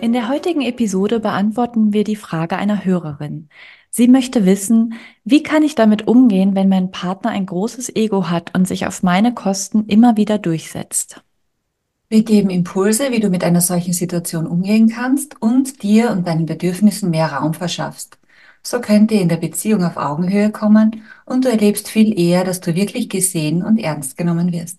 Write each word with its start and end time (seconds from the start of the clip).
In 0.00 0.12
der 0.12 0.28
heutigen 0.28 0.62
Episode 0.62 1.18
beantworten 1.18 1.92
wir 1.92 2.04
die 2.04 2.14
Frage 2.14 2.56
einer 2.56 2.84
Hörerin. 2.84 3.48
Sie 3.90 4.06
möchte 4.06 4.46
wissen, 4.46 4.94
wie 5.24 5.42
kann 5.42 5.64
ich 5.64 5.74
damit 5.74 6.06
umgehen, 6.06 6.54
wenn 6.54 6.68
mein 6.68 6.92
Partner 6.92 7.30
ein 7.30 7.46
großes 7.46 7.96
Ego 7.96 8.30
hat 8.30 8.56
und 8.56 8.68
sich 8.68 8.86
auf 8.86 9.02
meine 9.02 9.34
Kosten 9.34 9.86
immer 9.86 10.16
wieder 10.16 10.38
durchsetzt? 10.38 11.24
Wir 12.08 12.22
geben 12.22 12.48
Impulse, 12.48 13.10
wie 13.10 13.18
du 13.18 13.28
mit 13.28 13.42
einer 13.42 13.60
solchen 13.60 13.92
Situation 13.92 14.46
umgehen 14.46 14.88
kannst 14.88 15.42
und 15.42 15.82
dir 15.82 16.12
und 16.12 16.28
deinen 16.28 16.46
Bedürfnissen 16.46 17.10
mehr 17.10 17.32
Raum 17.32 17.52
verschaffst. 17.52 18.18
So 18.62 18.80
könnt 18.80 19.10
ihr 19.10 19.20
in 19.20 19.28
der 19.28 19.36
Beziehung 19.36 19.82
auf 19.82 19.96
Augenhöhe 19.96 20.50
kommen 20.50 21.02
und 21.26 21.44
du 21.44 21.50
erlebst 21.50 21.88
viel 21.88 22.18
eher, 22.18 22.44
dass 22.44 22.60
du 22.60 22.76
wirklich 22.76 23.08
gesehen 23.08 23.64
und 23.64 23.78
ernst 23.78 24.16
genommen 24.16 24.52
wirst. 24.52 24.78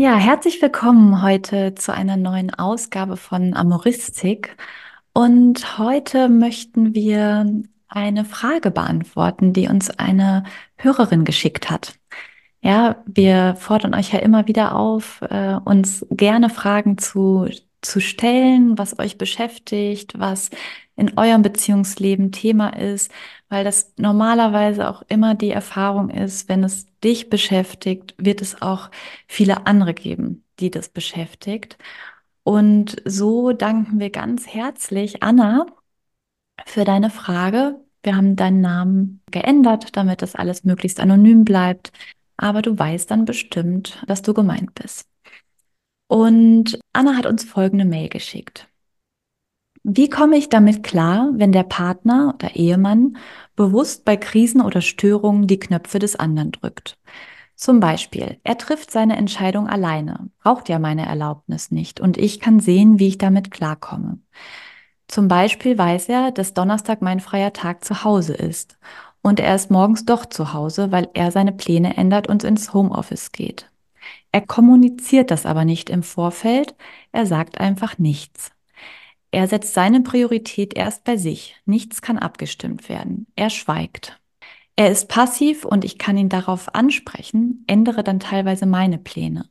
Ja, 0.00 0.14
herzlich 0.16 0.62
willkommen 0.62 1.22
heute 1.22 1.74
zu 1.74 1.92
einer 1.92 2.16
neuen 2.16 2.54
Ausgabe 2.54 3.16
von 3.16 3.54
Amoristik. 3.54 4.56
Und 5.12 5.76
heute 5.76 6.28
möchten 6.28 6.94
wir 6.94 7.64
eine 7.88 8.24
Frage 8.24 8.70
beantworten, 8.70 9.52
die 9.52 9.66
uns 9.66 9.90
eine 9.90 10.44
Hörerin 10.76 11.24
geschickt 11.24 11.68
hat. 11.68 11.98
Ja, 12.62 13.02
wir 13.06 13.56
fordern 13.56 13.92
euch 13.92 14.12
ja 14.12 14.20
immer 14.20 14.46
wieder 14.46 14.76
auf, 14.76 15.20
äh, 15.22 15.56
uns 15.64 16.06
gerne 16.12 16.48
Fragen 16.48 16.98
zu, 16.98 17.48
zu 17.82 18.00
stellen, 18.00 18.78
was 18.78 19.00
euch 19.00 19.18
beschäftigt, 19.18 20.16
was 20.16 20.50
in 20.94 21.18
eurem 21.18 21.42
Beziehungsleben 21.42 22.30
Thema 22.30 22.68
ist, 22.68 23.10
weil 23.48 23.64
das 23.64 23.94
normalerweise 23.96 24.88
auch 24.88 25.02
immer 25.08 25.34
die 25.34 25.50
Erfahrung 25.50 26.08
ist, 26.10 26.48
wenn 26.48 26.62
es 26.62 26.86
dich 27.04 27.30
beschäftigt, 27.30 28.14
wird 28.18 28.40
es 28.42 28.60
auch 28.62 28.90
viele 29.26 29.66
andere 29.66 29.94
geben, 29.94 30.44
die 30.60 30.70
das 30.70 30.88
beschäftigt. 30.88 31.78
Und 32.42 32.96
so 33.04 33.52
danken 33.52 34.00
wir 34.00 34.10
ganz 34.10 34.46
herzlich 34.46 35.22
Anna 35.22 35.66
für 36.66 36.84
deine 36.84 37.10
Frage. 37.10 37.80
Wir 38.02 38.16
haben 38.16 38.36
deinen 38.36 38.60
Namen 38.60 39.22
geändert, 39.30 39.96
damit 39.96 40.22
das 40.22 40.34
alles 40.34 40.64
möglichst 40.64 41.00
anonym 41.00 41.44
bleibt. 41.44 41.92
Aber 42.36 42.62
du 42.62 42.78
weißt 42.78 43.10
dann 43.10 43.24
bestimmt, 43.24 44.02
dass 44.06 44.22
du 44.22 44.32
gemeint 44.34 44.74
bist. 44.74 45.08
Und 46.06 46.78
Anna 46.92 47.16
hat 47.16 47.26
uns 47.26 47.44
folgende 47.44 47.84
Mail 47.84 48.08
geschickt. 48.08 48.68
Wie 49.82 50.08
komme 50.08 50.36
ich 50.36 50.48
damit 50.48 50.82
klar, 50.82 51.30
wenn 51.34 51.52
der 51.52 51.62
Partner 51.62 52.34
oder 52.34 52.56
Ehemann 52.56 53.16
bewusst 53.56 54.04
bei 54.04 54.16
Krisen 54.16 54.60
oder 54.60 54.80
Störungen 54.80 55.46
die 55.46 55.58
Knöpfe 55.58 55.98
des 55.98 56.16
anderen 56.16 56.52
drückt? 56.52 56.98
Zum 57.54 57.80
Beispiel, 57.80 58.38
er 58.44 58.56
trifft 58.56 58.90
seine 58.90 59.16
Entscheidung 59.16 59.66
alleine, 59.66 60.30
braucht 60.42 60.68
ja 60.68 60.78
meine 60.78 61.06
Erlaubnis 61.06 61.70
nicht 61.70 62.00
und 62.00 62.16
ich 62.16 62.38
kann 62.40 62.60
sehen, 62.60 62.98
wie 62.98 63.08
ich 63.08 63.18
damit 63.18 63.50
klarkomme. 63.50 64.18
Zum 65.08 65.26
Beispiel 65.26 65.76
weiß 65.76 66.08
er, 66.08 66.30
dass 66.30 66.54
Donnerstag 66.54 67.02
mein 67.02 67.18
freier 67.18 67.52
Tag 67.52 67.84
zu 67.84 68.04
Hause 68.04 68.34
ist 68.34 68.78
und 69.22 69.40
er 69.40 69.54
ist 69.54 69.70
morgens 69.70 70.04
doch 70.04 70.26
zu 70.26 70.52
Hause, 70.52 70.92
weil 70.92 71.08
er 71.14 71.32
seine 71.32 71.52
Pläne 71.52 71.96
ändert 71.96 72.28
und 72.28 72.44
ins 72.44 72.72
Homeoffice 72.74 73.32
geht. 73.32 73.70
Er 74.32 74.42
kommuniziert 74.42 75.30
das 75.30 75.46
aber 75.46 75.64
nicht 75.64 75.90
im 75.90 76.02
Vorfeld, 76.02 76.76
er 77.10 77.26
sagt 77.26 77.58
einfach 77.58 77.98
nichts. 77.98 78.52
Er 79.30 79.46
setzt 79.46 79.74
seine 79.74 80.00
Priorität 80.00 80.76
erst 80.76 81.04
bei 81.04 81.16
sich. 81.16 81.56
Nichts 81.66 82.00
kann 82.00 82.18
abgestimmt 82.18 82.88
werden. 82.88 83.26
Er 83.36 83.50
schweigt. 83.50 84.18
Er 84.76 84.90
ist 84.90 85.08
passiv 85.08 85.64
und 85.64 85.84
ich 85.84 85.98
kann 85.98 86.16
ihn 86.16 86.28
darauf 86.28 86.74
ansprechen, 86.74 87.64
ändere 87.66 88.04
dann 88.04 88.20
teilweise 88.20 88.64
meine 88.64 88.98
Pläne. 88.98 89.48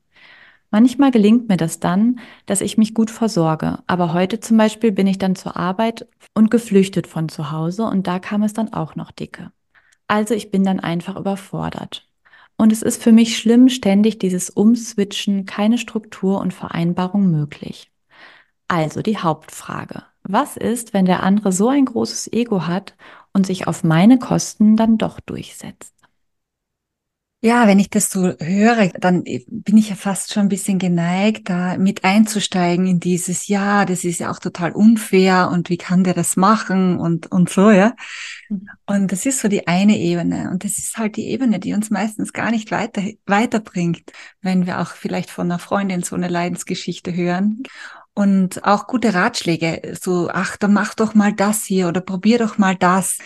Manchmal 0.71 1.11
gelingt 1.11 1.47
mir 1.47 1.57
das 1.57 1.79
dann, 1.79 2.19
dass 2.45 2.61
ich 2.61 2.77
mich 2.77 2.93
gut 2.93 3.11
versorge, 3.11 3.79
aber 3.87 4.13
heute 4.13 4.39
zum 4.39 4.57
Beispiel 4.57 4.91
bin 4.91 5.07
ich 5.07 5.17
dann 5.17 5.35
zur 5.35 5.55
Arbeit 5.55 6.07
und 6.33 6.51
geflüchtet 6.51 7.07
von 7.07 7.29
zu 7.29 7.51
Hause 7.51 7.83
und 7.83 8.07
da 8.07 8.19
kam 8.19 8.43
es 8.43 8.53
dann 8.53 8.73
auch 8.73 8.95
noch 8.95 9.11
dicke. 9.11 9.51
Also 10.07 10.33
ich 10.33 10.51
bin 10.51 10.63
dann 10.63 10.79
einfach 10.79 11.15
überfordert. 11.17 12.07
Und 12.57 12.71
es 12.71 12.81
ist 12.81 13.01
für 13.03 13.11
mich 13.11 13.37
schlimm, 13.37 13.69
ständig 13.69 14.19
dieses 14.19 14.49
Umswitchen, 14.49 15.45
keine 15.45 15.77
Struktur 15.77 16.39
und 16.39 16.53
Vereinbarung 16.53 17.29
möglich. 17.29 17.91
Also 18.67 19.01
die 19.01 19.17
Hauptfrage. 19.17 20.03
Was 20.23 20.57
ist, 20.57 20.93
wenn 20.93 21.05
der 21.05 21.23
andere 21.23 21.51
so 21.51 21.69
ein 21.69 21.85
großes 21.85 22.33
Ego 22.33 22.67
hat 22.67 22.95
und 23.31 23.45
sich 23.45 23.67
auf 23.67 23.83
meine 23.83 24.19
Kosten 24.19 24.75
dann 24.75 24.97
doch 24.97 25.19
durchsetzt? 25.21 25.93
Ja, 27.39 27.67
wenn 27.67 27.77
ich 27.77 27.91
das 27.91 28.09
so 28.09 28.33
höre, 28.39 28.89
dann 28.99 29.23
bin 29.23 29.77
ich 29.77 29.89
ja 29.89 29.95
fast 29.95 30.33
schon 30.33 30.43
ein 30.43 30.49
bisschen 30.49 30.79
geneigt, 30.79 31.49
da 31.49 31.77
mit 31.77 32.03
einzusteigen 32.03 32.87
in 32.87 32.99
dieses, 32.99 33.47
ja, 33.47 33.85
das 33.85 34.03
ist 34.03 34.19
ja 34.19 34.31
auch 34.31 34.39
total 34.39 34.71
unfair 34.71 35.49
und 35.53 35.69
wie 35.69 35.77
kann 35.77 36.03
der 36.03 36.15
das 36.15 36.35
machen 36.35 36.97
und, 36.97 37.31
und 37.31 37.49
so, 37.49 37.69
ja. 37.69 37.95
Mhm. 38.49 38.67
Und 38.87 39.11
das 39.11 39.27
ist 39.27 39.39
so 39.39 39.49
die 39.49 39.67
eine 39.67 39.99
Ebene. 39.99 40.49
Und 40.49 40.63
das 40.63 40.79
ist 40.79 40.97
halt 40.97 41.15
die 41.15 41.27
Ebene, 41.27 41.59
die 41.59 41.73
uns 41.73 41.91
meistens 41.91 42.33
gar 42.33 42.49
nicht 42.49 42.71
weiter, 42.71 43.03
weiterbringt, 43.27 44.11
wenn 44.41 44.65
wir 44.65 44.81
auch 44.81 44.93
vielleicht 44.93 45.29
von 45.29 45.45
einer 45.45 45.59
Freundin 45.59 46.01
so 46.01 46.15
eine 46.15 46.29
Leidensgeschichte 46.29 47.15
hören 47.15 47.63
und 48.17 48.63
auch 48.63 48.87
gute 48.87 49.13
Ratschläge, 49.13 49.95
so, 50.01 50.27
ach, 50.33 50.57
dann 50.57 50.73
mach 50.73 50.95
doch 50.95 51.13
mal 51.13 51.33
das 51.33 51.65
hier 51.65 51.87
oder 51.87 52.01
probier 52.01 52.39
doch 52.39 52.57
mal 52.57 52.75
das, 52.75 53.19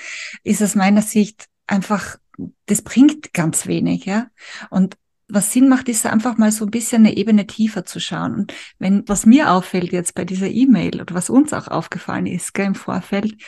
ist 0.43 0.61
aus 0.61 0.75
meiner 0.75 1.01
Sicht 1.01 1.45
einfach, 1.65 2.17
das 2.65 2.81
bringt 2.81 3.33
ganz 3.33 3.67
wenig, 3.67 4.03
ja. 4.03 4.27
Und 4.69 4.97
was 5.29 5.53
Sinn 5.53 5.69
macht, 5.69 5.87
ist 5.87 6.05
einfach 6.05 6.37
mal 6.37 6.51
so 6.51 6.65
ein 6.65 6.71
bisschen 6.71 7.05
eine 7.05 7.15
Ebene 7.15 7.47
tiefer 7.47 7.85
zu 7.85 8.01
schauen. 8.01 8.35
Und 8.35 8.53
wenn, 8.79 9.07
was 9.07 9.25
mir 9.25 9.51
auffällt 9.51 9.93
jetzt 9.93 10.13
bei 10.13 10.25
dieser 10.25 10.49
E-Mail 10.49 10.99
oder 10.99 11.15
was 11.15 11.29
uns 11.29 11.53
auch 11.53 11.69
aufgefallen 11.69 12.25
ist, 12.25 12.53
gell, 12.53 12.65
im 12.65 12.75
Vorfeld, 12.75 13.41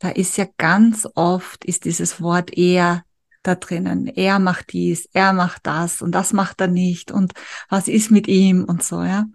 da 0.00 0.08
ist 0.08 0.36
ja 0.36 0.46
ganz 0.56 1.06
oft 1.14 1.64
ist 1.64 1.84
dieses 1.84 2.20
Wort 2.20 2.50
er 2.58 3.04
da 3.44 3.54
drinnen. 3.54 4.08
Er 4.08 4.40
macht 4.40 4.72
dies, 4.72 5.08
er 5.12 5.32
macht 5.32 5.64
das 5.64 6.02
und 6.02 6.10
das 6.10 6.32
macht 6.32 6.60
er 6.60 6.66
nicht 6.66 7.12
und 7.12 7.34
was 7.68 7.86
ist 7.86 8.10
mit 8.10 8.26
ihm 8.26 8.64
und 8.64 8.82
so, 8.82 9.04
ja. 9.04 9.26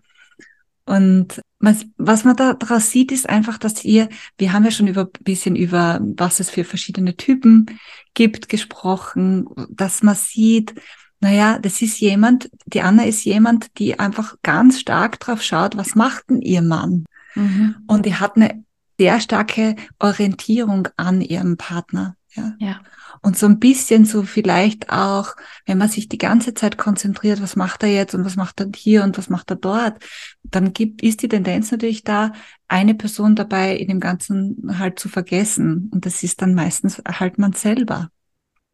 Und 0.85 1.41
was, 1.59 1.85
was 1.97 2.25
man 2.25 2.35
da 2.35 2.53
daraus 2.53 2.91
sieht, 2.91 3.11
ist 3.11 3.29
einfach, 3.29 3.57
dass 3.57 3.85
ihr, 3.85 4.09
wir 4.37 4.51
haben 4.51 4.65
ja 4.65 4.71
schon 4.71 4.87
über 4.87 5.05
bisschen 5.05 5.55
über, 5.55 5.99
was 6.01 6.39
es 6.39 6.49
für 6.49 6.65
verschiedene 6.65 7.15
Typen 7.15 7.67
gibt, 8.13 8.49
gesprochen, 8.49 9.47
dass 9.69 10.03
man 10.03 10.15
sieht, 10.15 10.75
naja, 11.21 11.57
das 11.57 11.81
ist 11.81 12.01
jemand, 12.01 12.49
die 12.65 12.81
Anna 12.81 13.05
ist 13.05 13.23
jemand, 13.23 13.79
die 13.79 13.97
einfach 13.97 14.35
ganz 14.43 14.81
stark 14.81 15.21
drauf 15.21 15.41
schaut, 15.41 15.77
was 15.77 15.95
macht 15.95 16.29
denn 16.29 16.41
ihr 16.41 16.61
Mann? 16.61 17.05
Mhm. 17.35 17.75
Und 17.87 18.05
die 18.05 18.15
hat 18.15 18.35
eine 18.35 18.65
sehr 18.99 19.21
starke 19.21 19.77
Orientierung 19.99 20.89
an 20.97 21.21
ihrem 21.21 21.55
Partner. 21.55 22.17
Ja. 22.35 22.53
ja. 22.59 22.81
Und 23.21 23.37
so 23.37 23.45
ein 23.45 23.59
bisschen 23.59 24.05
so 24.05 24.23
vielleicht 24.23 24.89
auch, 24.89 25.35
wenn 25.65 25.77
man 25.77 25.89
sich 25.89 26.09
die 26.09 26.17
ganze 26.17 26.53
Zeit 26.53 26.77
konzentriert, 26.77 27.41
was 27.41 27.55
macht 27.55 27.83
er 27.83 27.89
jetzt 27.89 28.15
und 28.15 28.25
was 28.25 28.35
macht 28.35 28.59
er 28.59 28.69
hier 28.75 29.03
und 29.03 29.17
was 29.17 29.29
macht 29.29 29.51
er 29.51 29.55
dort, 29.55 30.03
dann 30.43 30.73
gibt, 30.73 31.01
ist 31.03 31.21
die 31.21 31.29
Tendenz 31.29 31.71
natürlich 31.71 32.03
da, 32.03 32.33
eine 32.67 32.95
Person 32.95 33.35
dabei 33.35 33.75
in 33.75 33.87
dem 33.87 33.99
Ganzen 33.99 34.77
halt 34.79 34.99
zu 34.99 35.09
vergessen. 35.09 35.89
Und 35.93 36.05
das 36.05 36.23
ist 36.23 36.41
dann 36.41 36.53
meistens 36.53 37.01
halt 37.05 37.37
man 37.37 37.53
selber. 37.53 38.09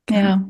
Ja. 0.10 0.50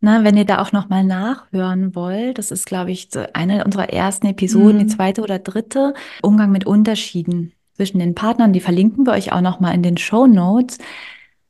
Na, 0.00 0.22
wenn 0.22 0.36
ihr 0.36 0.44
da 0.44 0.60
auch 0.60 0.72
nochmal 0.72 1.02
nachhören 1.02 1.94
wollt, 1.94 2.36
das 2.36 2.50
ist, 2.50 2.66
glaube 2.66 2.90
ich, 2.90 3.08
eine 3.32 3.64
unserer 3.64 3.88
ersten 3.88 4.26
Episoden, 4.26 4.76
mhm. 4.76 4.80
die 4.80 4.86
zweite 4.88 5.22
oder 5.22 5.38
dritte, 5.38 5.94
Umgang 6.20 6.50
mit 6.50 6.66
Unterschieden 6.66 7.54
zwischen 7.74 7.98
den 7.98 8.14
Partnern, 8.14 8.52
die 8.52 8.60
verlinken 8.60 9.06
wir 9.06 9.12
euch 9.12 9.32
auch 9.32 9.40
nochmal 9.40 9.74
in 9.74 9.82
den 9.82 9.96
Show 9.96 10.26
Notes. 10.26 10.78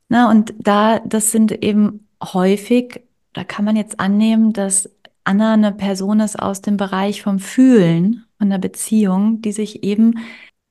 Na, 0.09 0.29
und 0.29 0.53
da, 0.59 0.99
das 0.99 1.31
sind 1.31 1.51
eben 1.63 2.07
häufig, 2.23 3.01
da 3.33 3.43
kann 3.43 3.65
man 3.65 3.75
jetzt 3.75 3.99
annehmen, 3.99 4.53
dass 4.53 4.89
Anna 5.23 5.53
eine 5.53 5.71
Person 5.71 6.19
ist 6.19 6.39
aus 6.39 6.61
dem 6.61 6.77
Bereich 6.77 7.23
vom 7.23 7.39
Fühlen, 7.39 8.25
von 8.37 8.49
der 8.49 8.59
Beziehung, 8.59 9.41
die 9.41 9.51
sich 9.51 9.83
eben 9.83 10.19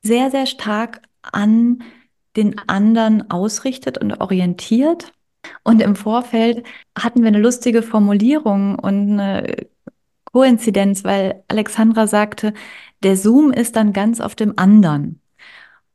sehr, 0.01 0.31
sehr 0.31 0.45
stark 0.45 1.01
an 1.21 1.83
den 2.35 2.57
anderen 2.67 3.29
ausrichtet 3.29 3.97
und 3.97 4.21
orientiert. 4.21 5.11
Und 5.63 5.81
im 5.81 5.95
Vorfeld 5.95 6.65
hatten 6.97 7.21
wir 7.21 7.27
eine 7.27 7.39
lustige 7.39 7.83
Formulierung 7.83 8.79
und 8.79 9.19
eine 9.19 9.67
Koinzidenz, 10.25 11.03
weil 11.03 11.43
Alexandra 11.47 12.07
sagte, 12.07 12.53
der 13.03 13.15
Zoom 13.15 13.51
ist 13.51 13.75
dann 13.75 13.93
ganz 13.93 14.21
auf 14.21 14.35
dem 14.35 14.57
anderen. 14.57 15.21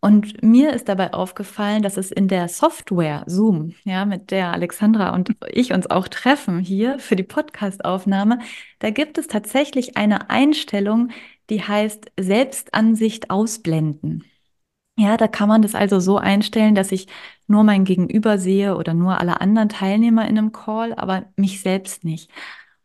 Und 0.03 0.43
mir 0.43 0.73
ist 0.73 0.89
dabei 0.89 1.13
aufgefallen, 1.13 1.83
dass 1.83 1.99
es 1.99 2.11
in 2.11 2.27
der 2.27 2.49
Software 2.49 3.23
Zoom, 3.27 3.75
ja, 3.85 4.07
mit 4.07 4.31
der 4.31 4.53
Alexandra 4.53 5.15
und 5.15 5.31
ich 5.53 5.75
uns 5.75 5.89
auch 5.91 6.09
treffen 6.09 6.59
hier 6.59 6.99
für 6.99 7.17
die 7.17 7.23
Podcastaufnahme, 7.23 8.39
da 8.79 8.91
gibt 8.91 9.19
es 9.19 9.27
tatsächlich 9.27 9.99
eine 9.99 10.31
Einstellung, 10.31 11.11
die 11.51 11.63
heißt 11.63 12.13
Selbstansicht 12.19 13.29
ausblenden. 13.31 14.25
Ja, 14.97 15.17
da 15.17 15.29
kann 15.29 15.49
man 15.49 15.63
das 15.63 15.75
also 15.75 16.01
so 16.01 16.19
einstellen, 16.19 16.75
dass 16.75 16.93
ich 16.93 17.07
nur 17.47 17.65
mein 17.65 17.85
Gegenüber 17.85 18.39
sehe 18.39 18.77
oder 18.77 18.95
nur 18.95 19.19
alle 19.19 19.41
anderen 19.41 19.69
Teilnehmer 19.69 20.29
in 20.29 20.39
einem 20.39 20.53
Call, 20.53 20.95
aber 20.95 21.27
mich 21.37 21.61
selbst 21.63 22.05
nicht. 22.05 22.31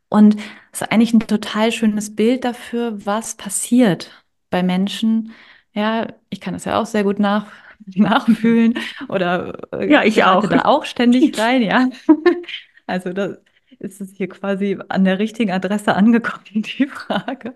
Und 0.09 0.35
es 0.71 0.81
ist 0.81 0.91
eigentlich 0.91 1.13
ein 1.13 1.19
total 1.19 1.71
schönes 1.71 2.15
Bild 2.15 2.45
dafür, 2.45 3.05
was 3.05 3.35
passiert 3.35 4.23
bei 4.49 4.63
Menschen, 4.63 5.33
ja, 5.75 6.07
ich 6.29 6.39
kann 6.39 6.53
das 6.53 6.65
ja 6.65 6.79
auch 6.79 6.85
sehr 6.85 7.03
gut 7.03 7.19
nach, 7.19 7.45
nachfühlen 7.95 8.79
oder 9.09 9.59
äh, 9.73 9.91
ja, 9.91 10.03
ich 10.03 10.23
auch. 10.23 10.47
da 10.47 10.61
auch 10.65 10.85
ständig 10.85 11.37
rein, 11.39 11.61
ja. 11.61 11.89
Also 12.87 13.13
da 13.13 13.37
ist 13.79 13.99
es 13.99 14.13
hier 14.13 14.29
quasi 14.29 14.77
an 14.89 15.05
der 15.05 15.17
richtigen 15.17 15.49
Adresse 15.49 15.95
angekommen, 15.95 16.43
die 16.53 16.85
Frage. 16.85 17.55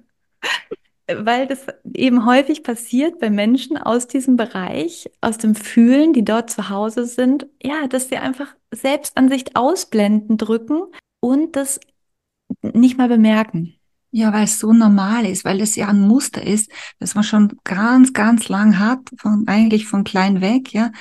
Weil 1.07 1.45
das 1.45 1.68
eben 1.94 2.25
häufig 2.25 2.63
passiert 2.63 3.19
bei 3.19 3.30
Menschen 3.30 3.77
aus 3.77 4.07
diesem 4.07 4.38
Bereich, 4.38 5.07
aus 5.22 5.38
dem 5.38 5.54
Fühlen, 5.54 6.13
die 6.13 6.25
dort 6.25 6.50
zu 6.50 6.69
Hause 6.69 7.06
sind, 7.06 7.45
ja, 7.62 7.86
dass 7.88 8.10
sie 8.10 8.18
einfach 8.18 8.56
Selbstansicht 8.74 9.56
ausblenden 9.56 10.38
drücken 10.38 10.81
und 11.19 11.56
das 11.56 11.80
nicht 12.63 12.98
mal 12.98 13.07
bemerken. 13.07 13.78
Ja, 14.11 14.33
weil 14.33 14.45
es 14.45 14.59
so 14.59 14.73
normal 14.73 15.25
ist, 15.25 15.45
weil 15.45 15.61
es 15.61 15.75
ja 15.75 15.88
ein 15.88 16.07
Muster 16.07 16.45
ist, 16.45 16.71
das 17.00 17.13
man 17.13 17.23
schon 17.23 17.53
ganz, 17.63 18.11
ganz 18.13 18.50
lang 18.50 18.79
hat, 18.79 19.00
von, 19.17 19.47
eigentlich 19.47 19.85
von 19.85 20.03
klein 20.03 20.41
weg, 20.41 20.73
ja. 20.73 20.91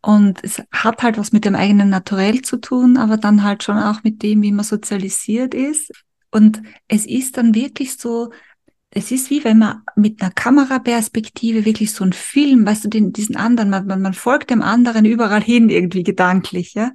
Und 0.00 0.44
es 0.44 0.62
hat 0.70 1.02
halt 1.02 1.18
was 1.18 1.32
mit 1.32 1.44
dem 1.44 1.54
eigenen 1.56 1.88
Naturell 1.88 2.42
zu 2.42 2.58
tun, 2.58 2.98
aber 2.98 3.16
dann 3.16 3.42
halt 3.42 3.62
schon 3.62 3.78
auch 3.78 4.04
mit 4.04 4.22
dem, 4.22 4.42
wie 4.42 4.52
man 4.52 4.64
sozialisiert 4.64 5.54
ist. 5.54 5.90
Und 6.30 6.62
es 6.88 7.06
ist 7.06 7.38
dann 7.38 7.54
wirklich 7.54 7.96
so, 7.96 8.30
es 8.94 9.10
ist 9.10 9.30
wie 9.30 9.44
wenn 9.44 9.58
man 9.58 9.82
mit 9.96 10.22
einer 10.22 10.30
Kameraperspektive 10.30 11.64
wirklich 11.64 11.92
so 11.92 12.04
ein 12.04 12.12
Film, 12.12 12.64
weißt 12.64 12.84
du, 12.84 12.88
den, 12.88 13.12
diesen 13.12 13.36
anderen, 13.36 13.70
man, 13.70 13.86
man 13.86 14.14
folgt 14.14 14.50
dem 14.50 14.62
anderen 14.62 15.04
überall 15.04 15.42
hin 15.42 15.68
irgendwie 15.68 16.02
gedanklich, 16.02 16.74
ja, 16.74 16.92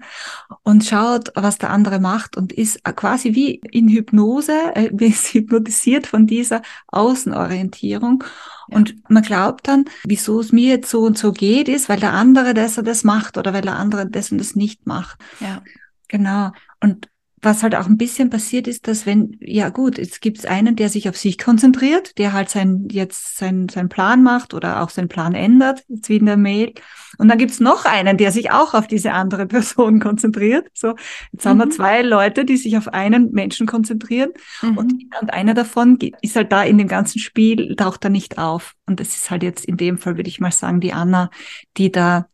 und 0.63 0.85
schaut, 0.85 1.31
was 1.35 1.57
der 1.57 1.69
andere 1.69 1.99
macht 1.99 2.37
und 2.37 2.53
ist 2.53 2.83
quasi 2.83 3.35
wie 3.35 3.55
in 3.71 3.89
Hypnose, 3.89 4.53
äh, 4.75 4.89
ist 5.05 5.33
hypnotisiert 5.33 6.07
von 6.07 6.25
dieser 6.25 6.61
Außenorientierung. 6.87 8.23
Ja. 8.69 8.77
Und 8.77 8.95
man 9.09 9.23
glaubt 9.23 9.67
dann, 9.67 9.85
wieso 10.03 10.39
es 10.39 10.51
mir 10.51 10.69
jetzt 10.75 10.89
so 10.89 11.01
und 11.01 11.17
so 11.17 11.33
geht, 11.33 11.67
ist, 11.67 11.89
weil 11.89 11.99
der 11.99 12.13
andere 12.13 12.53
das 12.53 12.77
und 12.77 12.87
das 12.87 13.03
macht 13.03 13.37
oder 13.37 13.53
weil 13.53 13.61
der 13.61 13.75
andere 13.75 14.07
das 14.09 14.31
und 14.31 14.37
das 14.37 14.55
nicht 14.55 14.87
macht. 14.87 15.17
Ja. 15.39 15.61
Genau. 16.07 16.51
Und 16.79 17.09
was 17.41 17.63
halt 17.63 17.75
auch 17.75 17.85
ein 17.85 17.97
bisschen 17.97 18.29
passiert 18.29 18.67
ist, 18.67 18.87
dass 18.87 19.05
wenn, 19.05 19.37
ja 19.39 19.69
gut, 19.69 19.97
jetzt 19.97 20.21
gibt 20.21 20.39
es 20.39 20.45
einen, 20.45 20.75
der 20.75 20.89
sich 20.89 21.07
auf 21.07 21.17
sich 21.17 21.37
konzentriert, 21.37 22.17
der 22.17 22.33
halt 22.33 22.49
sein, 22.49 22.87
jetzt 22.91 23.37
sein, 23.37 23.69
sein 23.69 23.87
Plan 23.87 24.23
macht 24.23 24.53
oder 24.53 24.81
auch 24.81 24.89
seinen 24.89 25.07
Plan 25.07 25.35
ändert, 25.35 25.83
jetzt 25.87 26.09
wie 26.09 26.17
in 26.17 26.25
der 26.25 26.37
Mail. 26.37 26.73
Und 27.17 27.29
dann 27.29 27.37
gibt 27.37 27.51
es 27.51 27.59
noch 27.59 27.85
einen, 27.85 28.17
der 28.17 28.31
sich 28.31 28.51
auch 28.51 28.73
auf 28.73 28.87
diese 28.87 29.13
andere 29.13 29.45
Person 29.47 29.99
konzentriert. 29.99 30.67
So, 30.73 30.95
jetzt 31.31 31.45
mhm. 31.45 31.49
haben 31.49 31.57
wir 31.59 31.65
mhm. 31.67 31.71
zwei 31.71 32.01
Leute, 32.01 32.45
die 32.45 32.57
sich 32.57 32.77
auf 32.77 32.89
einen 32.89 33.31
Menschen 33.31 33.67
konzentrieren 33.67 34.31
mhm. 34.61 34.77
und, 34.77 34.93
und 35.21 35.33
einer 35.33 35.53
davon 35.53 35.97
ist 36.21 36.35
halt 36.35 36.51
da 36.51 36.63
in 36.63 36.77
dem 36.77 36.87
ganzen 36.87 37.19
Spiel, 37.19 37.75
taucht 37.75 38.03
da 38.03 38.09
nicht 38.09 38.37
auf. 38.37 38.73
Und 38.85 38.99
das 38.99 39.15
ist 39.15 39.31
halt 39.31 39.43
jetzt 39.43 39.65
in 39.65 39.77
dem 39.77 39.97
Fall, 39.97 40.17
würde 40.17 40.29
ich 40.29 40.39
mal 40.39 40.51
sagen, 40.51 40.81
die 40.81 40.93
Anna, 40.93 41.29
die 41.77 41.91
da 41.91 42.27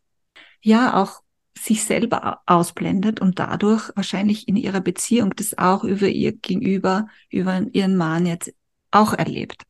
ja 0.62 0.94
auch 0.94 1.20
sich 1.58 1.84
selber 1.84 2.40
ausblendet 2.46 3.20
und 3.20 3.38
dadurch 3.38 3.90
wahrscheinlich 3.94 4.48
in 4.48 4.56
ihrer 4.56 4.80
Beziehung 4.80 5.34
das 5.36 5.56
auch 5.58 5.84
über 5.84 6.08
ihr 6.08 6.32
Gegenüber, 6.32 7.08
über 7.30 7.62
ihren 7.72 7.96
Mann 7.96 8.26
jetzt 8.26 8.54
auch 8.90 9.14
erlebt. 9.14 9.62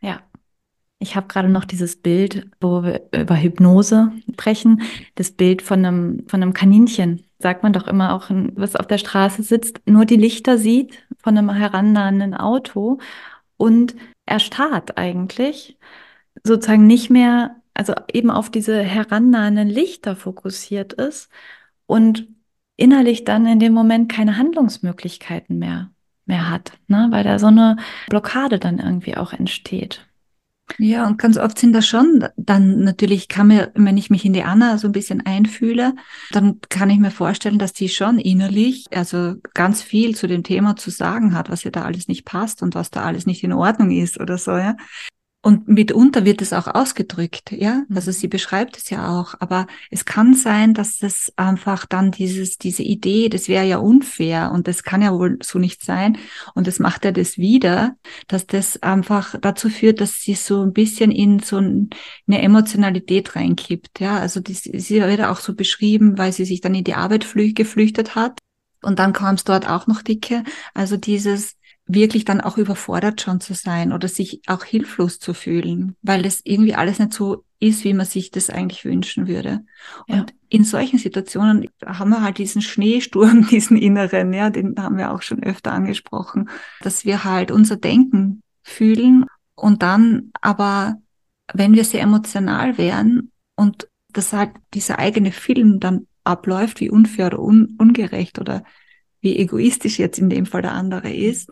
Ja. 0.00 0.20
Ich 0.98 1.14
habe 1.14 1.26
gerade 1.26 1.50
noch 1.50 1.66
dieses 1.66 1.96
Bild, 1.96 2.48
wo 2.58 2.82
wir 2.82 3.02
über 3.12 3.36
Hypnose 3.36 4.12
sprechen, 4.32 4.80
das 5.14 5.30
Bild 5.30 5.60
von 5.60 5.84
einem, 5.84 6.26
von 6.26 6.42
einem 6.42 6.54
Kaninchen. 6.54 7.22
Sagt 7.38 7.62
man 7.62 7.74
doch 7.74 7.86
immer 7.86 8.14
auch, 8.14 8.30
was 8.54 8.76
auf 8.76 8.86
der 8.86 8.96
Straße 8.96 9.42
sitzt, 9.42 9.82
nur 9.84 10.06
die 10.06 10.16
Lichter 10.16 10.56
sieht 10.56 11.06
von 11.18 11.36
einem 11.36 11.50
herannahenden 11.50 12.32
Auto 12.32 12.98
und 13.58 13.94
erstarrt 14.24 14.96
eigentlich, 14.96 15.76
sozusagen 16.44 16.86
nicht 16.86 17.10
mehr 17.10 17.56
also 17.76 17.94
eben 18.12 18.30
auf 18.30 18.50
diese 18.50 18.82
herannahenden 18.82 19.68
Lichter 19.68 20.16
fokussiert 20.16 20.94
ist 20.94 21.28
und 21.86 22.26
innerlich 22.76 23.24
dann 23.24 23.46
in 23.46 23.58
dem 23.58 23.72
Moment 23.72 24.10
keine 24.10 24.36
Handlungsmöglichkeiten 24.38 25.58
mehr, 25.58 25.90
mehr 26.24 26.50
hat, 26.50 26.72
ne? 26.88 27.08
weil 27.10 27.24
da 27.24 27.38
so 27.38 27.46
eine 27.46 27.76
Blockade 28.08 28.58
dann 28.58 28.78
irgendwie 28.78 29.16
auch 29.16 29.32
entsteht. 29.32 30.06
Ja, 30.78 31.06
und 31.06 31.18
ganz 31.18 31.38
oft 31.38 31.58
sind 31.58 31.72
das 31.74 31.86
schon, 31.86 32.26
dann 32.36 32.80
natürlich 32.80 33.28
kann 33.28 33.46
mir, 33.46 33.70
wenn 33.74 33.96
ich 33.96 34.10
mich 34.10 34.24
in 34.24 34.32
die 34.32 34.42
Anna 34.42 34.78
so 34.78 34.88
ein 34.88 34.92
bisschen 34.92 35.24
einfühle, 35.24 35.94
dann 36.32 36.60
kann 36.68 36.90
ich 36.90 36.98
mir 36.98 37.12
vorstellen, 37.12 37.60
dass 37.60 37.72
die 37.72 37.88
schon 37.88 38.18
innerlich, 38.18 38.86
also 38.92 39.36
ganz 39.54 39.80
viel 39.82 40.16
zu 40.16 40.26
dem 40.26 40.42
Thema 40.42 40.74
zu 40.74 40.90
sagen 40.90 41.34
hat, 41.34 41.50
was 41.50 41.64
ihr 41.64 41.70
da 41.70 41.82
alles 41.82 42.08
nicht 42.08 42.24
passt 42.24 42.62
und 42.62 42.74
was 42.74 42.90
da 42.90 43.02
alles 43.04 43.26
nicht 43.26 43.44
in 43.44 43.52
Ordnung 43.52 43.92
ist 43.92 44.18
oder 44.18 44.38
so, 44.38 44.56
ja. 44.56 44.76
Und 45.46 45.68
mitunter 45.68 46.24
wird 46.24 46.42
es 46.42 46.52
auch 46.52 46.66
ausgedrückt, 46.66 47.52
ja. 47.52 47.84
Also 47.94 48.10
sie 48.10 48.26
mhm. 48.26 48.30
beschreibt 48.30 48.78
es 48.78 48.90
ja 48.90 49.08
auch. 49.08 49.36
Aber 49.38 49.68
es 49.92 50.04
kann 50.04 50.34
sein, 50.34 50.74
dass 50.74 51.04
es 51.04 51.32
einfach 51.36 51.86
dann 51.86 52.10
dieses, 52.10 52.58
diese 52.58 52.82
Idee, 52.82 53.28
das 53.28 53.46
wäre 53.46 53.64
ja 53.64 53.78
unfair 53.78 54.50
und 54.52 54.66
das 54.66 54.82
kann 54.82 55.02
ja 55.02 55.12
wohl 55.12 55.38
so 55.40 55.60
nicht 55.60 55.84
sein. 55.84 56.18
Und 56.56 56.66
das 56.66 56.80
macht 56.80 57.04
er 57.04 57.12
das 57.12 57.38
wieder, 57.38 57.94
dass 58.26 58.48
das 58.48 58.82
einfach 58.82 59.36
dazu 59.40 59.68
führt, 59.70 60.00
dass 60.00 60.20
sie 60.20 60.34
so 60.34 60.62
ein 60.62 60.72
bisschen 60.72 61.12
in 61.12 61.38
so 61.38 61.58
eine 61.58 62.42
Emotionalität 62.42 63.36
reinkippt, 63.36 64.00
ja. 64.00 64.18
Also 64.18 64.40
die, 64.40 64.54
sie 64.54 65.00
wird 65.00 65.20
auch 65.22 65.38
so 65.38 65.54
beschrieben, 65.54 66.18
weil 66.18 66.32
sie 66.32 66.44
sich 66.44 66.60
dann 66.60 66.74
in 66.74 66.82
die 66.82 66.94
Arbeit 66.94 67.24
geflüchtet 67.54 68.16
hat. 68.16 68.40
Und 68.82 68.98
dann 68.98 69.12
kam 69.12 69.36
es 69.36 69.44
dort 69.44 69.68
auch 69.68 69.86
noch 69.86 70.02
dicke. 70.02 70.42
Also 70.74 70.96
dieses, 70.96 71.54
wirklich 71.86 72.24
dann 72.24 72.40
auch 72.40 72.58
überfordert 72.58 73.20
schon 73.20 73.40
zu 73.40 73.54
sein 73.54 73.92
oder 73.92 74.08
sich 74.08 74.42
auch 74.46 74.64
hilflos 74.64 75.18
zu 75.18 75.34
fühlen, 75.34 75.96
weil 76.02 76.22
das 76.22 76.40
irgendwie 76.44 76.74
alles 76.74 76.98
nicht 76.98 77.12
so 77.12 77.44
ist, 77.60 77.84
wie 77.84 77.94
man 77.94 78.06
sich 78.06 78.30
das 78.30 78.50
eigentlich 78.50 78.84
wünschen 78.84 79.28
würde. 79.28 79.64
Ja. 80.08 80.20
Und 80.20 80.34
in 80.48 80.64
solchen 80.64 80.98
Situationen 80.98 81.68
haben 81.84 82.10
wir 82.10 82.22
halt 82.22 82.38
diesen 82.38 82.60
Schneesturm, 82.60 83.46
diesen 83.50 83.76
inneren, 83.76 84.32
ja, 84.32 84.50
den 84.50 84.74
haben 84.78 84.98
wir 84.98 85.12
auch 85.12 85.22
schon 85.22 85.42
öfter 85.42 85.72
angesprochen, 85.72 86.50
dass 86.80 87.04
wir 87.04 87.24
halt 87.24 87.50
unser 87.50 87.76
Denken 87.76 88.42
fühlen 88.62 89.26
und 89.54 89.82
dann 89.82 90.32
aber, 90.40 90.96
wenn 91.54 91.74
wir 91.74 91.84
sehr 91.84 92.02
emotional 92.02 92.78
wären 92.78 93.30
und 93.54 93.88
das 94.08 94.32
halt 94.32 94.50
dieser 94.74 94.98
eigene 94.98 95.30
Film 95.30 95.78
dann 95.78 96.06
abläuft, 96.24 96.80
wie 96.80 96.90
unfair 96.90 97.26
oder 97.28 97.40
un 97.40 97.76
ungerecht 97.78 98.40
oder 98.40 98.64
wie 99.20 99.36
egoistisch 99.36 99.98
jetzt 99.98 100.18
in 100.18 100.28
dem 100.28 100.46
Fall 100.46 100.62
der 100.62 100.72
andere 100.72 101.12
ist, 101.12 101.50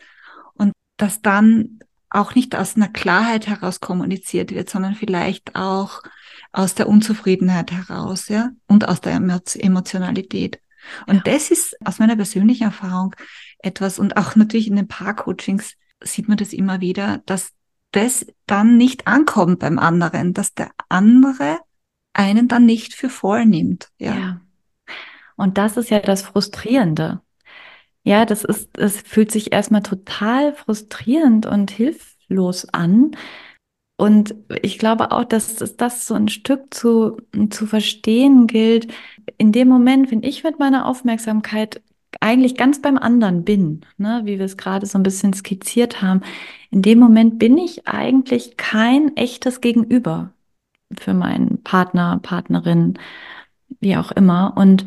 dass 0.96 1.22
dann 1.22 1.80
auch 2.10 2.34
nicht 2.34 2.54
aus 2.54 2.76
einer 2.76 2.88
Klarheit 2.88 3.48
heraus 3.48 3.80
kommuniziert 3.80 4.52
wird, 4.52 4.70
sondern 4.70 4.94
vielleicht 4.94 5.56
auch 5.56 6.02
aus 6.52 6.74
der 6.74 6.88
Unzufriedenheit 6.88 7.72
heraus, 7.72 8.28
ja, 8.28 8.50
und 8.66 8.88
aus 8.88 9.00
der 9.00 9.14
Emotionalität. 9.14 10.60
Und 11.06 11.16
ja. 11.16 11.22
das 11.24 11.50
ist 11.50 11.76
aus 11.84 11.98
meiner 11.98 12.14
persönlichen 12.14 12.64
Erfahrung 12.64 13.16
etwas, 13.58 13.98
und 13.98 14.16
auch 14.16 14.36
natürlich 14.36 14.68
in 14.68 14.76
den 14.76 14.86
Paar-Coachings 14.88 15.74
sieht 16.02 16.28
man 16.28 16.36
das 16.36 16.52
immer 16.52 16.80
wieder, 16.80 17.22
dass 17.26 17.52
das 17.90 18.26
dann 18.46 18.76
nicht 18.76 19.06
ankommt 19.06 19.60
beim 19.60 19.78
anderen, 19.78 20.34
dass 20.34 20.54
der 20.54 20.70
andere 20.88 21.58
einen 22.12 22.48
dann 22.48 22.66
nicht 22.66 22.94
für 22.94 23.08
voll 23.08 23.46
nimmt. 23.46 23.88
Ja. 23.98 24.14
ja. 24.14 24.40
Und 25.36 25.58
das 25.58 25.76
ist 25.76 25.90
ja 25.90 25.98
das 25.98 26.22
Frustrierende. 26.22 27.20
Ja, 28.04 28.26
das 28.26 28.44
ist, 28.44 28.76
es 28.78 29.00
fühlt 29.00 29.30
sich 29.32 29.52
erstmal 29.52 29.82
total 29.82 30.52
frustrierend 30.54 31.46
und 31.46 31.70
hilflos 31.70 32.66
an. 32.70 33.12
Und 33.96 34.34
ich 34.62 34.78
glaube 34.78 35.12
auch, 35.12 35.24
dass 35.24 35.60
es 35.60 35.76
das 35.76 36.06
so 36.06 36.14
ein 36.14 36.28
Stück 36.28 36.74
zu, 36.74 37.16
zu 37.50 37.66
verstehen 37.66 38.46
gilt. 38.46 38.92
In 39.38 39.52
dem 39.52 39.68
Moment, 39.68 40.10
wenn 40.10 40.22
ich 40.22 40.44
mit 40.44 40.58
meiner 40.58 40.86
Aufmerksamkeit 40.86 41.80
eigentlich 42.20 42.56
ganz 42.56 42.82
beim 42.82 42.98
anderen 42.98 43.44
bin, 43.44 43.82
ne, 43.96 44.22
wie 44.24 44.38
wir 44.38 44.44
es 44.44 44.56
gerade 44.56 44.86
so 44.86 44.98
ein 44.98 45.02
bisschen 45.02 45.32
skizziert 45.32 46.02
haben, 46.02 46.22
in 46.70 46.82
dem 46.82 46.98
Moment 46.98 47.38
bin 47.38 47.56
ich 47.58 47.86
eigentlich 47.88 48.56
kein 48.56 49.16
echtes 49.16 49.60
Gegenüber 49.60 50.32
für 50.98 51.14
meinen 51.14 51.62
Partner, 51.62 52.18
Partnerin, 52.22 52.98
wie 53.80 53.96
auch 53.96 54.12
immer. 54.12 54.54
Und 54.56 54.84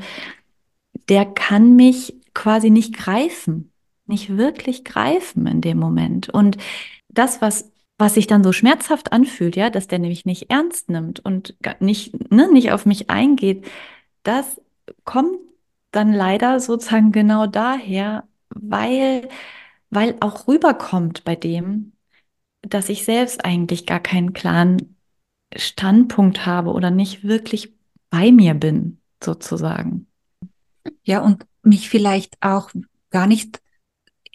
der 1.10 1.26
kann 1.26 1.76
mich 1.76 2.16
quasi 2.38 2.70
nicht 2.70 2.96
greifen. 2.96 3.74
nicht 4.06 4.38
wirklich 4.38 4.86
greifen 4.86 5.48
in 5.48 5.60
dem 5.60 5.78
Moment. 5.80 6.30
Und 6.30 6.58
das, 7.10 7.42
was, 7.42 7.72
was 7.98 8.14
sich 8.14 8.28
dann 8.28 8.44
so 8.44 8.54
schmerzhaft 8.54 9.12
anfühlt, 9.12 9.58
ja, 9.58 9.70
dass 9.70 9.88
der 9.88 10.00
nämlich 10.00 10.26
nicht 10.26 10.50
ernst 10.50 10.90
nimmt 10.90 11.20
und 11.20 11.58
nicht, 11.82 12.32
ne, 12.32 12.50
nicht 12.50 12.72
auf 12.72 12.86
mich 12.86 13.10
eingeht, 13.10 13.66
das 14.24 14.62
kommt 15.04 15.40
dann 15.92 16.14
leider 16.14 16.62
sozusagen 16.62 17.12
genau 17.12 17.48
daher, 17.48 18.24
weil, 18.50 19.28
weil 19.90 20.16
auch 20.22 20.48
rüberkommt 20.48 21.26
bei 21.26 21.36
dem, 21.36 21.92
dass 22.62 22.88
ich 22.88 23.04
selbst 23.04 23.44
eigentlich 23.44 23.86
gar 23.86 24.00
keinen 24.00 24.32
klaren 24.32 24.96
Standpunkt 25.56 26.46
habe 26.46 26.72
oder 26.72 26.92
nicht 26.92 27.24
wirklich 27.24 27.74
bei 28.10 28.32
mir 28.32 28.54
bin, 28.54 29.02
sozusagen. 29.22 30.08
Ja, 31.04 31.22
und 31.22 31.46
mich 31.68 31.90
vielleicht 31.90 32.38
auch 32.42 32.72
gar 33.10 33.28
nicht 33.28 33.62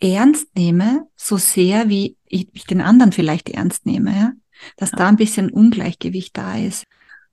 ernst 0.01 0.57
nehme, 0.57 1.07
so 1.17 1.37
sehr 1.37 1.89
wie 1.89 2.17
ich, 2.27 2.51
den 2.65 2.81
anderen 2.81 3.13
vielleicht 3.13 3.49
ernst 3.49 3.87
nehme, 3.87 4.13
ja? 4.15 4.33
dass 4.77 4.91
ja. 4.93 4.99
da 4.99 5.09
ein 5.09 5.17
bisschen 5.17 5.51
Ungleichgewicht 5.51 6.37
da 6.37 6.57
ist. 6.57 6.85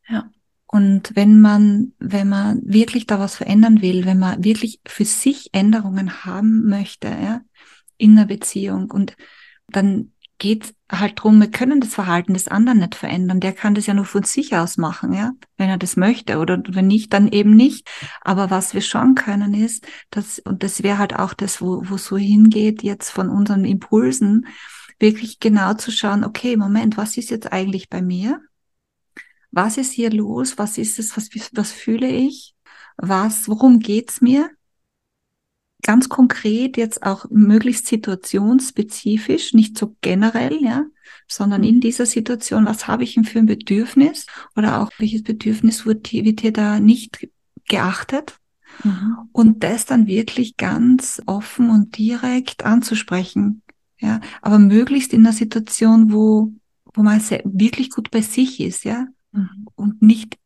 Ja. 0.07 0.29
Und 0.67 1.15
wenn 1.15 1.41
man, 1.41 1.93
wenn 1.97 2.29
man 2.29 2.61
wirklich 2.63 3.07
da 3.07 3.19
was 3.19 3.35
verändern 3.35 3.81
will, 3.81 4.05
wenn 4.05 4.19
man 4.19 4.43
wirklich 4.43 4.79
für 4.85 5.05
sich 5.05 5.49
Änderungen 5.51 6.25
haben 6.25 6.69
möchte, 6.69 7.07
ja, 7.07 7.41
in 7.97 8.11
einer 8.11 8.27
Beziehung 8.27 8.91
und 8.91 9.15
dann 9.67 10.13
geht 10.39 10.73
halt 10.91 11.21
drum, 11.21 11.39
wir 11.39 11.51
können 11.51 11.81
das 11.81 11.93
Verhalten 11.93 12.33
des 12.33 12.47
anderen 12.47 12.79
nicht 12.79 12.95
verändern. 12.95 13.39
Der 13.39 13.53
kann 13.53 13.75
das 13.75 13.85
ja 13.85 13.93
nur 13.93 14.05
von 14.05 14.23
sich 14.23 14.55
aus 14.55 14.77
machen, 14.77 15.13
ja, 15.13 15.33
wenn 15.57 15.69
er 15.69 15.77
das 15.77 15.97
möchte 15.97 16.39
oder 16.39 16.61
wenn 16.67 16.87
nicht, 16.87 17.13
dann 17.13 17.27
eben 17.27 17.55
nicht. 17.55 17.87
Aber 18.21 18.49
was 18.49 18.73
wir 18.73 18.81
schon 18.81 19.15
können 19.15 19.53
ist, 19.53 19.85
dass, 20.09 20.39
und 20.39 20.63
das 20.63 20.81
wäre 20.81 20.97
halt 20.97 21.15
auch 21.15 21.33
das, 21.33 21.61
wo, 21.61 21.83
wo 21.87 21.97
so 21.97 22.17
hingeht 22.17 22.81
jetzt 22.81 23.09
von 23.11 23.29
unseren 23.29 23.65
Impulsen, 23.65 24.47
wirklich 24.97 25.39
genau 25.39 25.75
zu 25.75 25.91
schauen, 25.91 26.23
okay, 26.23 26.57
Moment, 26.57 26.97
was 26.97 27.17
ist 27.17 27.29
jetzt 27.29 27.51
eigentlich 27.51 27.89
bei 27.89 28.01
mir? 28.01 28.41
Was 29.51 29.77
ist 29.77 29.91
hier 29.91 30.11
los? 30.11 30.57
Was 30.57 30.77
ist 30.77 30.99
es? 30.99 31.15
Was, 31.17 31.29
was 31.53 31.71
fühle 31.71 32.07
ich? 32.07 32.55
Was, 32.97 33.47
worum 33.47 33.79
geht's 33.79 34.21
mir? 34.21 34.49
Ganz 35.81 36.09
konkret 36.09 36.77
jetzt 36.77 37.03
auch 37.03 37.25
möglichst 37.29 37.87
situationsspezifisch, 37.87 39.53
nicht 39.53 39.77
so 39.77 39.95
generell, 40.01 40.57
ja, 40.61 40.85
sondern 41.27 41.63
in 41.63 41.75
mhm. 41.75 41.81
dieser 41.81 42.05
Situation, 42.05 42.65
was 42.65 42.87
habe 42.87 43.03
ich 43.03 43.15
denn 43.15 43.23
für 43.23 43.39
ein 43.39 43.45
Bedürfnis 43.45 44.25
oder 44.55 44.81
auch 44.81 44.91
welches 44.97 45.23
Bedürfnis 45.23 45.85
wird, 45.85 46.11
wird 46.11 46.41
hier 46.41 46.53
da 46.53 46.79
nicht 46.79 47.29
geachtet? 47.67 48.37
Mhm. 48.83 49.29
Und 49.31 49.63
das 49.63 49.85
dann 49.85 50.07
wirklich 50.07 50.57
ganz 50.57 51.21
offen 51.25 51.69
und 51.69 51.97
direkt 51.97 52.65
anzusprechen. 52.65 53.61
Ja, 53.99 54.21
aber 54.41 54.59
möglichst 54.59 55.11
in 55.11 55.25
einer 55.25 55.33
Situation, 55.33 56.13
wo, 56.13 56.53
wo 56.93 57.03
man 57.03 57.21
wirklich 57.43 57.89
gut 57.89 58.11
bei 58.11 58.21
sich 58.21 58.61
ist, 58.61 58.85
ja, 58.85 59.07
mhm. 59.33 59.67
und 59.75 60.01
nicht 60.01 60.37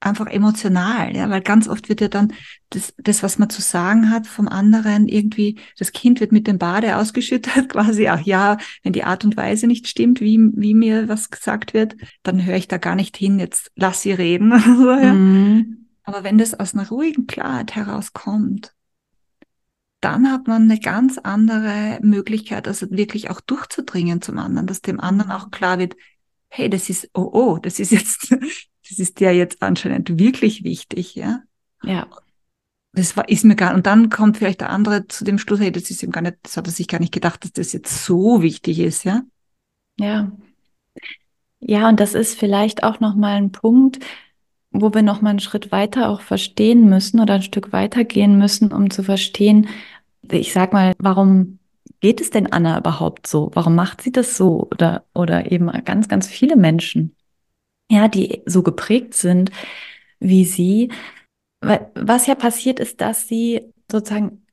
einfach 0.00 0.26
emotional, 0.26 1.14
ja, 1.14 1.28
weil 1.28 1.42
ganz 1.42 1.68
oft 1.68 1.88
wird 1.88 2.00
ja 2.00 2.08
dann 2.08 2.32
das, 2.70 2.94
das, 2.96 3.22
was 3.22 3.38
man 3.38 3.50
zu 3.50 3.60
sagen 3.60 4.10
hat 4.10 4.26
vom 4.26 4.48
anderen 4.48 5.08
irgendwie, 5.08 5.58
das 5.78 5.92
Kind 5.92 6.20
wird 6.20 6.32
mit 6.32 6.46
dem 6.46 6.58
Bade 6.58 6.96
ausgeschüttet, 6.96 7.68
quasi, 7.68 8.08
ach 8.08 8.20
ja, 8.22 8.56
wenn 8.82 8.94
die 8.94 9.04
Art 9.04 9.24
und 9.24 9.36
Weise 9.36 9.66
nicht 9.66 9.88
stimmt, 9.88 10.20
wie, 10.20 10.38
wie 10.54 10.74
mir 10.74 11.08
was 11.08 11.30
gesagt 11.30 11.74
wird, 11.74 11.96
dann 12.22 12.44
höre 12.44 12.56
ich 12.56 12.68
da 12.68 12.78
gar 12.78 12.94
nicht 12.94 13.16
hin, 13.16 13.38
jetzt 13.38 13.70
lass 13.76 14.02
sie 14.02 14.12
reden. 14.12 14.58
so, 14.78 14.90
ja. 14.90 15.12
mhm. 15.12 15.88
Aber 16.04 16.24
wenn 16.24 16.38
das 16.38 16.58
aus 16.58 16.74
einer 16.74 16.88
ruhigen 16.88 17.26
Klarheit 17.26 17.76
herauskommt, 17.76 18.72
dann 20.00 20.32
hat 20.32 20.48
man 20.48 20.62
eine 20.62 20.80
ganz 20.80 21.18
andere 21.18 21.98
Möglichkeit, 22.02 22.66
also 22.66 22.90
wirklich 22.90 23.28
auch 23.28 23.40
durchzudringen 23.42 24.22
zum 24.22 24.38
anderen, 24.38 24.66
dass 24.66 24.80
dem 24.80 24.98
anderen 24.98 25.30
auch 25.30 25.50
klar 25.50 25.78
wird, 25.78 25.94
hey, 26.48 26.70
das 26.70 26.88
ist, 26.88 27.10
oh, 27.12 27.28
oh, 27.32 27.58
das 27.58 27.78
ist 27.78 27.92
jetzt 27.92 28.34
das 28.90 28.98
ist 28.98 29.20
dir 29.20 29.32
jetzt 29.32 29.62
anscheinend 29.62 30.18
wirklich 30.18 30.64
wichtig, 30.64 31.14
ja. 31.14 31.42
Ja. 31.84 32.08
Das 32.92 33.16
war, 33.16 33.28
ist 33.28 33.44
mir 33.44 33.54
gar, 33.54 33.74
und 33.74 33.86
dann 33.86 34.10
kommt 34.10 34.36
vielleicht 34.36 34.60
der 34.60 34.70
andere 34.70 35.06
zu 35.06 35.24
dem 35.24 35.38
Schluss, 35.38 35.60
hey, 35.60 35.70
das 35.70 35.90
ist 35.90 36.02
ihm 36.02 36.10
gar 36.10 36.22
nicht, 36.22 36.38
das 36.42 36.56
hat 36.56 36.66
er 36.66 36.72
sich 36.72 36.88
gar 36.88 36.98
nicht 36.98 37.14
gedacht, 37.14 37.44
dass 37.44 37.52
das 37.52 37.72
jetzt 37.72 38.04
so 38.04 38.42
wichtig 38.42 38.80
ist, 38.80 39.04
ja. 39.04 39.22
Ja. 39.98 40.32
Ja, 41.60 41.88
und 41.88 42.00
das 42.00 42.14
ist 42.14 42.38
vielleicht 42.38 42.82
auch 42.82 42.98
nochmal 42.98 43.36
ein 43.36 43.52
Punkt, 43.52 44.00
wo 44.72 44.92
wir 44.92 45.02
nochmal 45.02 45.30
einen 45.30 45.40
Schritt 45.40 45.70
weiter 45.70 46.08
auch 46.08 46.20
verstehen 46.20 46.88
müssen 46.88 47.20
oder 47.20 47.34
ein 47.34 47.42
Stück 47.42 47.72
weiter 47.72 48.02
gehen 48.04 48.38
müssen, 48.38 48.72
um 48.72 48.90
zu 48.90 49.04
verstehen, 49.04 49.68
ich 50.30 50.52
sag 50.52 50.72
mal, 50.72 50.94
warum 50.98 51.58
geht 52.00 52.20
es 52.20 52.30
denn 52.30 52.50
Anna 52.50 52.78
überhaupt 52.78 53.26
so? 53.26 53.50
Warum 53.54 53.74
macht 53.74 54.00
sie 54.00 54.10
das 54.10 54.36
so? 54.36 54.68
Oder, 54.70 55.04
oder 55.14 55.52
eben 55.52 55.70
ganz, 55.84 56.08
ganz 56.08 56.26
viele 56.26 56.56
Menschen 56.56 57.14
ja, 57.90 58.08
die 58.08 58.42
so 58.46 58.62
geprägt 58.62 59.14
sind 59.14 59.50
wie 60.20 60.44
sie. 60.44 60.90
Was 61.60 62.26
ja 62.26 62.34
passiert 62.34 62.78
ist, 62.78 63.00
dass 63.00 63.26
sie 63.26 63.72
sozusagen 63.90 64.46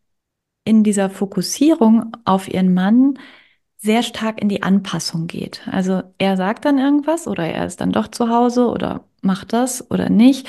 in 0.65 0.83
dieser 0.83 1.09
Fokussierung 1.09 2.15
auf 2.25 2.49
ihren 2.49 2.73
Mann 2.73 3.19
sehr 3.77 4.01
stark 4.03 4.41
in 4.41 4.49
die 4.49 4.63
Anpassung 4.63 5.27
geht. 5.27 5.61
Also 5.71 6.03
er 6.17 6.35
sagt 6.35 6.65
dann 6.65 6.79
irgendwas 6.79 7.27
oder 7.27 7.45
er 7.45 7.65
ist 7.65 7.79
dann 7.79 7.91
doch 7.91 8.07
zu 8.07 8.29
Hause 8.29 8.67
oder 8.67 9.05
macht 9.21 9.53
das 9.53 9.89
oder 9.91 10.09
nicht. 10.09 10.47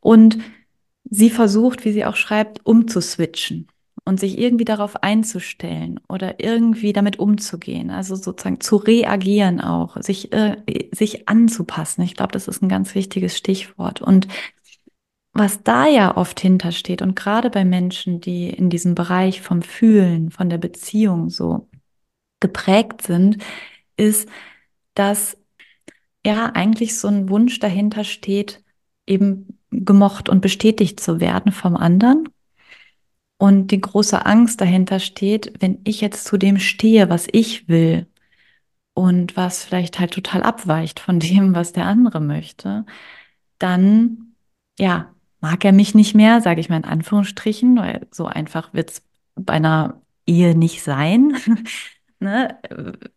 Und 0.00 0.38
sie 1.04 1.30
versucht, 1.30 1.84
wie 1.84 1.92
sie 1.92 2.04
auch 2.04 2.16
schreibt, 2.16 2.64
umzuswitchen 2.66 3.68
und 4.08 4.18
sich 4.18 4.38
irgendwie 4.38 4.64
darauf 4.64 5.02
einzustellen 5.02 6.00
oder 6.08 6.40
irgendwie 6.40 6.94
damit 6.94 7.18
umzugehen, 7.18 7.90
also 7.90 8.16
sozusagen 8.16 8.58
zu 8.58 8.76
reagieren 8.76 9.60
auch, 9.60 10.00
sich, 10.00 10.32
äh, 10.32 10.56
sich 10.92 11.28
anzupassen. 11.28 12.00
Ich 12.00 12.14
glaube, 12.14 12.32
das 12.32 12.48
ist 12.48 12.62
ein 12.62 12.70
ganz 12.70 12.94
wichtiges 12.94 13.36
Stichwort. 13.36 14.00
Und 14.00 14.26
was 15.34 15.62
da 15.62 15.86
ja 15.86 16.16
oft 16.16 16.40
hintersteht 16.40 17.02
und 17.02 17.16
gerade 17.16 17.50
bei 17.50 17.66
Menschen, 17.66 18.22
die 18.22 18.48
in 18.48 18.70
diesem 18.70 18.94
Bereich 18.94 19.42
vom 19.42 19.60
Fühlen, 19.60 20.30
von 20.30 20.48
der 20.48 20.58
Beziehung 20.58 21.28
so 21.28 21.68
geprägt 22.40 23.02
sind, 23.02 23.36
ist, 23.98 24.26
dass 24.94 25.36
ja 26.24 26.46
eigentlich 26.46 26.98
so 26.98 27.08
ein 27.08 27.28
Wunsch 27.28 27.58
dahinter 27.58 28.04
steht, 28.04 28.64
eben 29.06 29.58
gemocht 29.70 30.30
und 30.30 30.40
bestätigt 30.40 30.98
zu 30.98 31.20
werden 31.20 31.52
vom 31.52 31.76
anderen 31.76 32.24
und 33.38 33.68
die 33.68 33.80
große 33.80 34.26
Angst 34.26 34.60
dahinter 34.60 34.98
steht, 35.00 35.52
wenn 35.60 35.80
ich 35.84 36.00
jetzt 36.00 36.24
zu 36.26 36.36
dem 36.36 36.58
stehe, 36.58 37.08
was 37.08 37.28
ich 37.32 37.68
will 37.68 38.06
und 38.94 39.36
was 39.36 39.64
vielleicht 39.64 40.00
halt 40.00 40.12
total 40.12 40.42
abweicht 40.42 41.00
von 41.00 41.20
dem, 41.20 41.54
was 41.54 41.72
der 41.72 41.86
andere 41.86 42.20
möchte, 42.20 42.84
dann, 43.58 44.34
ja, 44.78 45.14
mag 45.40 45.64
er 45.64 45.72
mich 45.72 45.94
nicht 45.94 46.14
mehr, 46.14 46.40
sage 46.40 46.60
ich 46.60 46.68
mal 46.68 46.78
in 46.78 46.84
Anführungsstrichen, 46.84 47.76
weil 47.78 48.08
so 48.10 48.26
einfach 48.26 48.74
wird 48.74 48.90
es 48.90 49.02
bei 49.36 49.54
einer 49.54 50.02
Ehe 50.26 50.56
nicht 50.56 50.82
sein. 50.82 51.36
ne? 52.20 52.58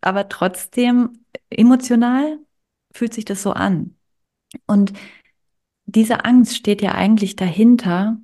Aber 0.00 0.28
trotzdem, 0.28 1.24
emotional 1.50 2.38
fühlt 2.92 3.14
sich 3.14 3.24
das 3.24 3.42
so 3.42 3.52
an. 3.52 3.96
Und 4.66 4.92
diese 5.86 6.24
Angst 6.24 6.56
steht 6.56 6.82
ja 6.82 6.92
eigentlich 6.92 7.36
dahinter, 7.36 8.18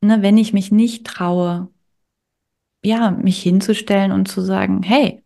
ne, 0.00 0.22
wenn 0.22 0.38
ich 0.38 0.52
mich 0.52 0.70
nicht 0.70 1.06
traue, 1.06 1.68
ja, 2.82 3.10
mich 3.10 3.42
hinzustellen 3.42 4.12
und 4.12 4.26
zu 4.26 4.40
sagen, 4.40 4.82
hey, 4.82 5.22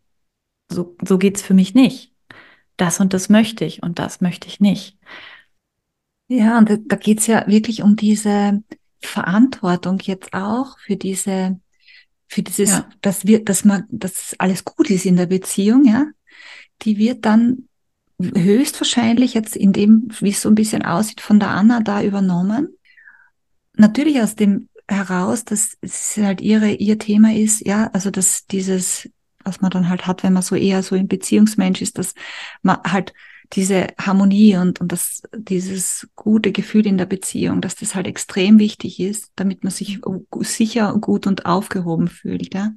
so, 0.71 0.97
so 1.07 1.19
geht's 1.19 1.43
für 1.43 1.55
mich 1.55 1.75
nicht. 1.75 2.13
Das 2.77 2.99
und 3.01 3.15
das 3.15 3.29
möchte 3.29 3.65
ich 3.65 3.83
und 3.83 3.99
das 3.99 4.21
möchte 4.21 4.49
ich 4.49 4.61
nicht. 4.61 4.99
Ja, 6.29 6.59
und 6.59 6.69
da 6.87 6.97
geht's 6.97 7.27
ja 7.27 7.47
wirklich 7.47 7.83
um 7.83 7.97
diese 7.97 8.63
Verantwortung 9.01 10.01
jetzt 10.01 10.33
auch 10.33 10.79
für 10.79 10.97
diese, 10.97 11.61
für 12.27 12.43
dieses, 12.43 12.71
ja. 12.71 12.89
dass 13.03 13.27
wir, 13.27 13.45
dass 13.45 13.65
man, 13.65 13.85
dass 13.91 14.35
alles 14.39 14.65
gut 14.65 14.91
ist 14.91 15.07
in 15.07 15.17
der 15.17 15.27
Beziehung, 15.27 15.85
ja. 15.85 16.07
Die 16.83 16.99
wird 16.99 17.25
dann 17.25 17.69
höchstwahrscheinlich 18.21 19.35
jetzt 19.35 19.55
in 19.55 19.73
dem, 19.73 20.09
wie 20.21 20.31
es 20.31 20.43
so 20.43 20.49
ein 20.49 20.55
bisschen 20.55 20.85
aussieht, 20.85 21.21
von 21.21 21.39
der 21.39 21.51
Anna 21.51 21.81
da 21.81 22.03
übernommen 22.03 22.77
natürlich 23.77 24.21
aus 24.21 24.37
dem 24.37 24.69
heraus, 24.89 25.45
dass 25.45 25.77
es 25.81 26.17
halt 26.17 26.41
ihre, 26.41 26.71
ihr 26.71 26.99
Thema 26.99 27.35
ist, 27.35 27.67
ja, 27.67 27.89
also 27.93 28.11
dass 28.11 28.47
dieses, 28.47 29.09
was 29.43 29.61
man 29.61 29.71
dann 29.71 29.89
halt 29.89 30.07
hat, 30.07 30.23
wenn 30.23 30.33
man 30.33 30.43
so 30.43 30.57
eher 30.57 30.83
so 30.83 30.95
ein 30.95 31.09
Beziehungsmensch 31.09 31.81
ist, 31.83 31.99
dass 31.99 32.15
man 32.63 32.79
halt 32.85 33.13
diese 33.53 33.89
Harmonie 33.99 34.57
und, 34.57 34.81
und 34.81 34.91
das, 34.91 35.23
dieses 35.37 36.09
gute 36.17 36.51
Gefühl 36.53 36.87
in 36.87 36.99
der 36.99 37.07
Beziehung, 37.07 37.61
dass 37.61 37.77
das 37.77 37.95
halt 37.95 38.07
extrem 38.07 38.59
wichtig 38.59 39.01
ist, 39.01 39.33
damit 39.37 39.65
man 39.65 39.71
sich 39.71 40.01
sicher, 40.41 40.95
gut 40.99 41.27
und 41.27 41.47
aufgehoben 41.47 42.09
fühlt, 42.09 42.55
ja. 42.55 42.73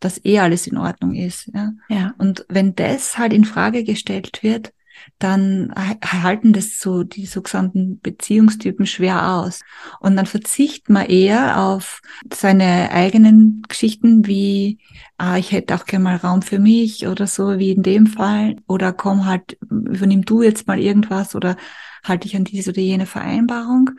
Dass 0.00 0.24
eh 0.24 0.38
alles 0.38 0.68
in 0.68 0.76
Ordnung 0.76 1.14
ist, 1.14 1.50
ja. 1.52 1.72
ja. 1.88 2.14
Und 2.18 2.46
wenn 2.48 2.76
das 2.76 3.18
halt 3.18 3.32
in 3.32 3.44
Frage 3.44 3.82
gestellt 3.82 4.42
wird, 4.42 4.72
dann 5.18 5.72
halten 5.74 6.52
das 6.52 6.78
so 6.78 7.02
die 7.02 7.26
sogenannten 7.26 8.00
Beziehungstypen 8.00 8.86
schwer 8.86 9.34
aus. 9.34 9.60
Und 10.00 10.16
dann 10.16 10.26
verzichtet 10.26 10.88
man 10.90 11.06
eher 11.06 11.60
auf 11.60 12.00
seine 12.32 12.90
eigenen 12.90 13.62
Geschichten 13.68 14.26
wie, 14.26 14.78
ah, 15.16 15.36
ich 15.36 15.52
hätte 15.52 15.74
auch 15.74 15.84
gerne 15.84 16.04
mal 16.04 16.16
Raum 16.16 16.42
für 16.42 16.58
mich 16.58 17.06
oder 17.06 17.26
so, 17.26 17.58
wie 17.58 17.70
in 17.70 17.82
dem 17.82 18.06
Fall. 18.06 18.56
Oder 18.66 18.92
komm 18.92 19.26
halt, 19.26 19.58
übernimm 19.70 20.24
du 20.24 20.42
jetzt 20.42 20.66
mal 20.66 20.78
irgendwas 20.78 21.34
oder 21.34 21.56
halte 22.04 22.28
ich 22.28 22.36
an 22.36 22.44
diese 22.44 22.70
oder 22.70 22.80
jene 22.80 23.06
Vereinbarung 23.06 23.90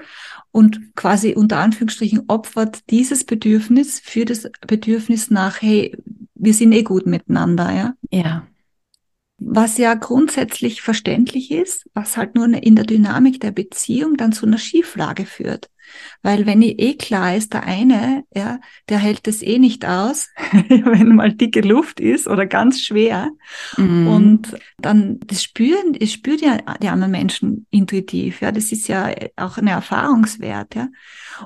und 0.52 0.96
quasi 0.96 1.34
unter 1.36 1.60
Anführungsstrichen 1.60 2.24
opfert 2.28 2.90
dieses 2.90 3.24
Bedürfnis 3.26 4.00
für 4.00 4.26
das 4.26 4.50
Bedürfnis 4.66 5.30
nach, 5.30 5.62
hey, 5.62 5.96
wir 6.36 6.54
sind 6.54 6.72
eh 6.72 6.84
gut 6.84 7.06
miteinander, 7.06 7.72
ja. 7.72 7.94
Ja 8.10 8.48
was 9.40 9.78
ja 9.78 9.94
grundsätzlich 9.94 10.82
verständlich 10.82 11.52
ist, 11.52 11.90
was 11.94 12.18
halt 12.18 12.36
nur 12.36 12.46
in 12.46 12.76
der 12.76 12.86
Dynamik 12.86 13.40
der 13.40 13.52
Beziehung 13.52 14.18
dann 14.18 14.32
zu 14.32 14.46
einer 14.46 14.58
Schieflage 14.58 15.26
führt. 15.26 15.70
Weil 16.22 16.46
wenn 16.46 16.62
eh 16.62 16.96
klar 16.96 17.36
ist, 17.36 17.54
der 17.54 17.64
eine, 17.64 18.24
ja, 18.36 18.60
der 18.90 19.00
hält 19.00 19.28
es 19.28 19.42
eh 19.42 19.58
nicht 19.58 19.86
aus, 19.86 20.30
wenn 20.70 21.16
mal 21.16 21.34
dicke 21.34 21.62
Luft 21.62 22.00
ist 22.00 22.28
oder 22.28 22.46
ganz 22.46 22.82
schwer. 22.82 23.30
Mhm. 23.78 24.08
Und 24.08 24.58
dann, 24.78 25.20
das 25.26 25.44
spüren, 25.44 25.94
das 25.94 26.12
spürt 26.12 26.42
ja 26.42 26.58
die 26.82 26.90
anderen 26.90 27.12
Menschen 27.12 27.68
intuitiv, 27.70 28.42
ja. 28.42 28.52
Das 28.52 28.72
ist 28.72 28.88
ja 28.88 29.10
auch 29.36 29.58
ein 29.58 29.68
Erfahrungswert, 29.68 30.76
ja. 30.76 30.90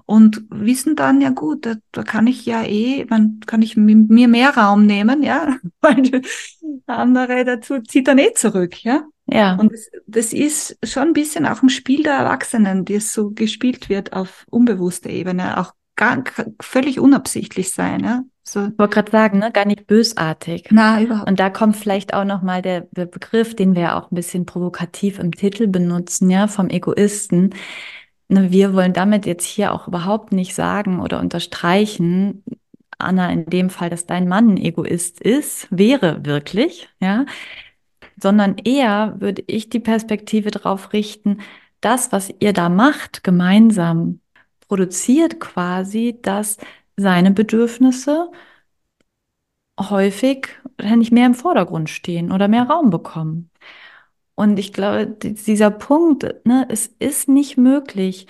Und 0.05 0.43
wissen 0.49 0.95
dann, 0.95 1.21
ja 1.21 1.29
gut, 1.29 1.65
da, 1.65 1.75
da 1.91 2.03
kann 2.03 2.27
ich 2.27 2.45
ja 2.45 2.63
eh, 2.63 3.05
man 3.09 3.39
kann 3.45 3.61
ich 3.61 3.77
mir 3.77 4.27
mehr 4.27 4.57
Raum 4.57 4.85
nehmen, 4.85 5.23
ja, 5.23 5.57
weil 5.81 6.01
der 6.01 6.21
andere 6.87 7.45
dazu 7.45 7.79
zieht 7.81 8.07
dann 8.07 8.17
eh 8.17 8.33
zurück, 8.33 8.83
ja. 8.83 9.03
Ja. 9.25 9.55
Und 9.55 9.71
das, 9.71 9.89
das 10.05 10.33
ist 10.33 10.77
schon 10.83 11.09
ein 11.09 11.13
bisschen 11.13 11.45
auch 11.45 11.61
ein 11.61 11.69
Spiel 11.69 12.03
der 12.03 12.13
Erwachsenen, 12.13 12.85
die 12.85 12.95
es 12.95 13.13
so 13.13 13.31
gespielt 13.31 13.89
wird 13.89 14.13
auf 14.13 14.45
unbewusster 14.49 15.09
Ebene, 15.09 15.59
auch 15.59 15.73
gar, 15.95 16.23
völlig 16.61 16.99
unabsichtlich 16.99 17.71
sein. 17.71 18.03
Ja? 18.03 18.23
So. 18.43 18.67
Ich 18.67 18.77
wollte 18.77 18.95
gerade 18.95 19.11
sagen, 19.11 19.39
ne? 19.39 19.51
gar 19.51 19.65
nicht 19.65 19.87
bösartig. 19.87 20.67
Na, 20.71 21.01
überhaupt. 21.01 21.29
Und 21.29 21.39
da 21.39 21.49
kommt 21.49 21.77
vielleicht 21.77 22.13
auch 22.13 22.25
nochmal 22.25 22.61
der 22.61 22.81
Begriff, 22.81 23.55
den 23.55 23.75
wir 23.75 23.95
auch 23.95 24.11
ein 24.11 24.15
bisschen 24.15 24.45
provokativ 24.45 25.19
im 25.19 25.31
Titel 25.31 25.67
benutzen, 25.67 26.29
ja, 26.29 26.47
vom 26.47 26.69
Egoisten. 26.69 27.55
Ne, 28.27 28.51
wir 28.51 28.73
wollen 28.73 28.93
damit 28.93 29.25
jetzt 29.25 29.45
hier 29.45 29.73
auch 29.73 29.87
überhaupt 29.87 30.33
nicht 30.33 30.55
sagen 30.55 30.99
oder 30.99 31.19
unterstreichen, 31.19 32.43
Anna, 32.99 33.31
in 33.31 33.45
dem 33.45 33.69
Fall, 33.69 33.89
dass 33.89 34.05
dein 34.05 34.27
Mann 34.27 34.53
ein 34.53 34.57
Egoist 34.57 35.19
ist, 35.19 35.67
wäre 35.71 36.25
wirklich, 36.25 36.89
ja 37.01 37.25
sondern 38.21 38.57
eher 38.57 39.15
würde 39.19 39.43
ich 39.47 39.69
die 39.69 39.79
Perspektive 39.79 40.51
darauf 40.51 40.93
richten, 40.93 41.39
das, 41.81 42.11
was 42.11 42.33
ihr 42.39 42.53
da 42.53 42.69
macht, 42.69 43.23
gemeinsam, 43.23 44.21
produziert 44.67 45.39
quasi, 45.39 46.19
dass 46.21 46.57
seine 46.95 47.31
Bedürfnisse 47.31 48.31
häufig 49.79 50.47
nicht 50.81 51.11
mehr 51.11 51.25
im 51.25 51.33
Vordergrund 51.35 51.89
stehen 51.89 52.31
oder 52.31 52.47
mehr 52.47 52.63
Raum 52.63 52.89
bekommen. 52.89 53.49
Und 54.35 54.57
ich 54.57 54.73
glaube, 54.73 55.07
dieser 55.07 55.71
Punkt, 55.71 56.23
ne, 56.45 56.65
es 56.69 56.87
ist 56.87 57.29
nicht 57.29 57.57
möglich, 57.57 58.27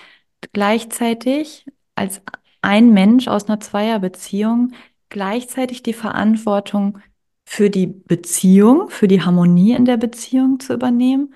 gleichzeitig 0.53 1.65
als 1.95 2.21
ein 2.61 2.93
Mensch 2.93 3.27
aus 3.27 3.47
einer 3.47 3.59
Zweierbeziehung 3.59 4.73
gleichzeitig 5.09 5.83
die 5.83 5.93
Verantwortung 5.93 6.99
für 7.45 7.69
die 7.69 7.87
Beziehung, 7.87 8.89
für 8.89 9.07
die 9.07 9.21
Harmonie 9.21 9.73
in 9.73 9.85
der 9.85 9.97
Beziehung 9.97 10.59
zu 10.59 10.73
übernehmen 10.73 11.33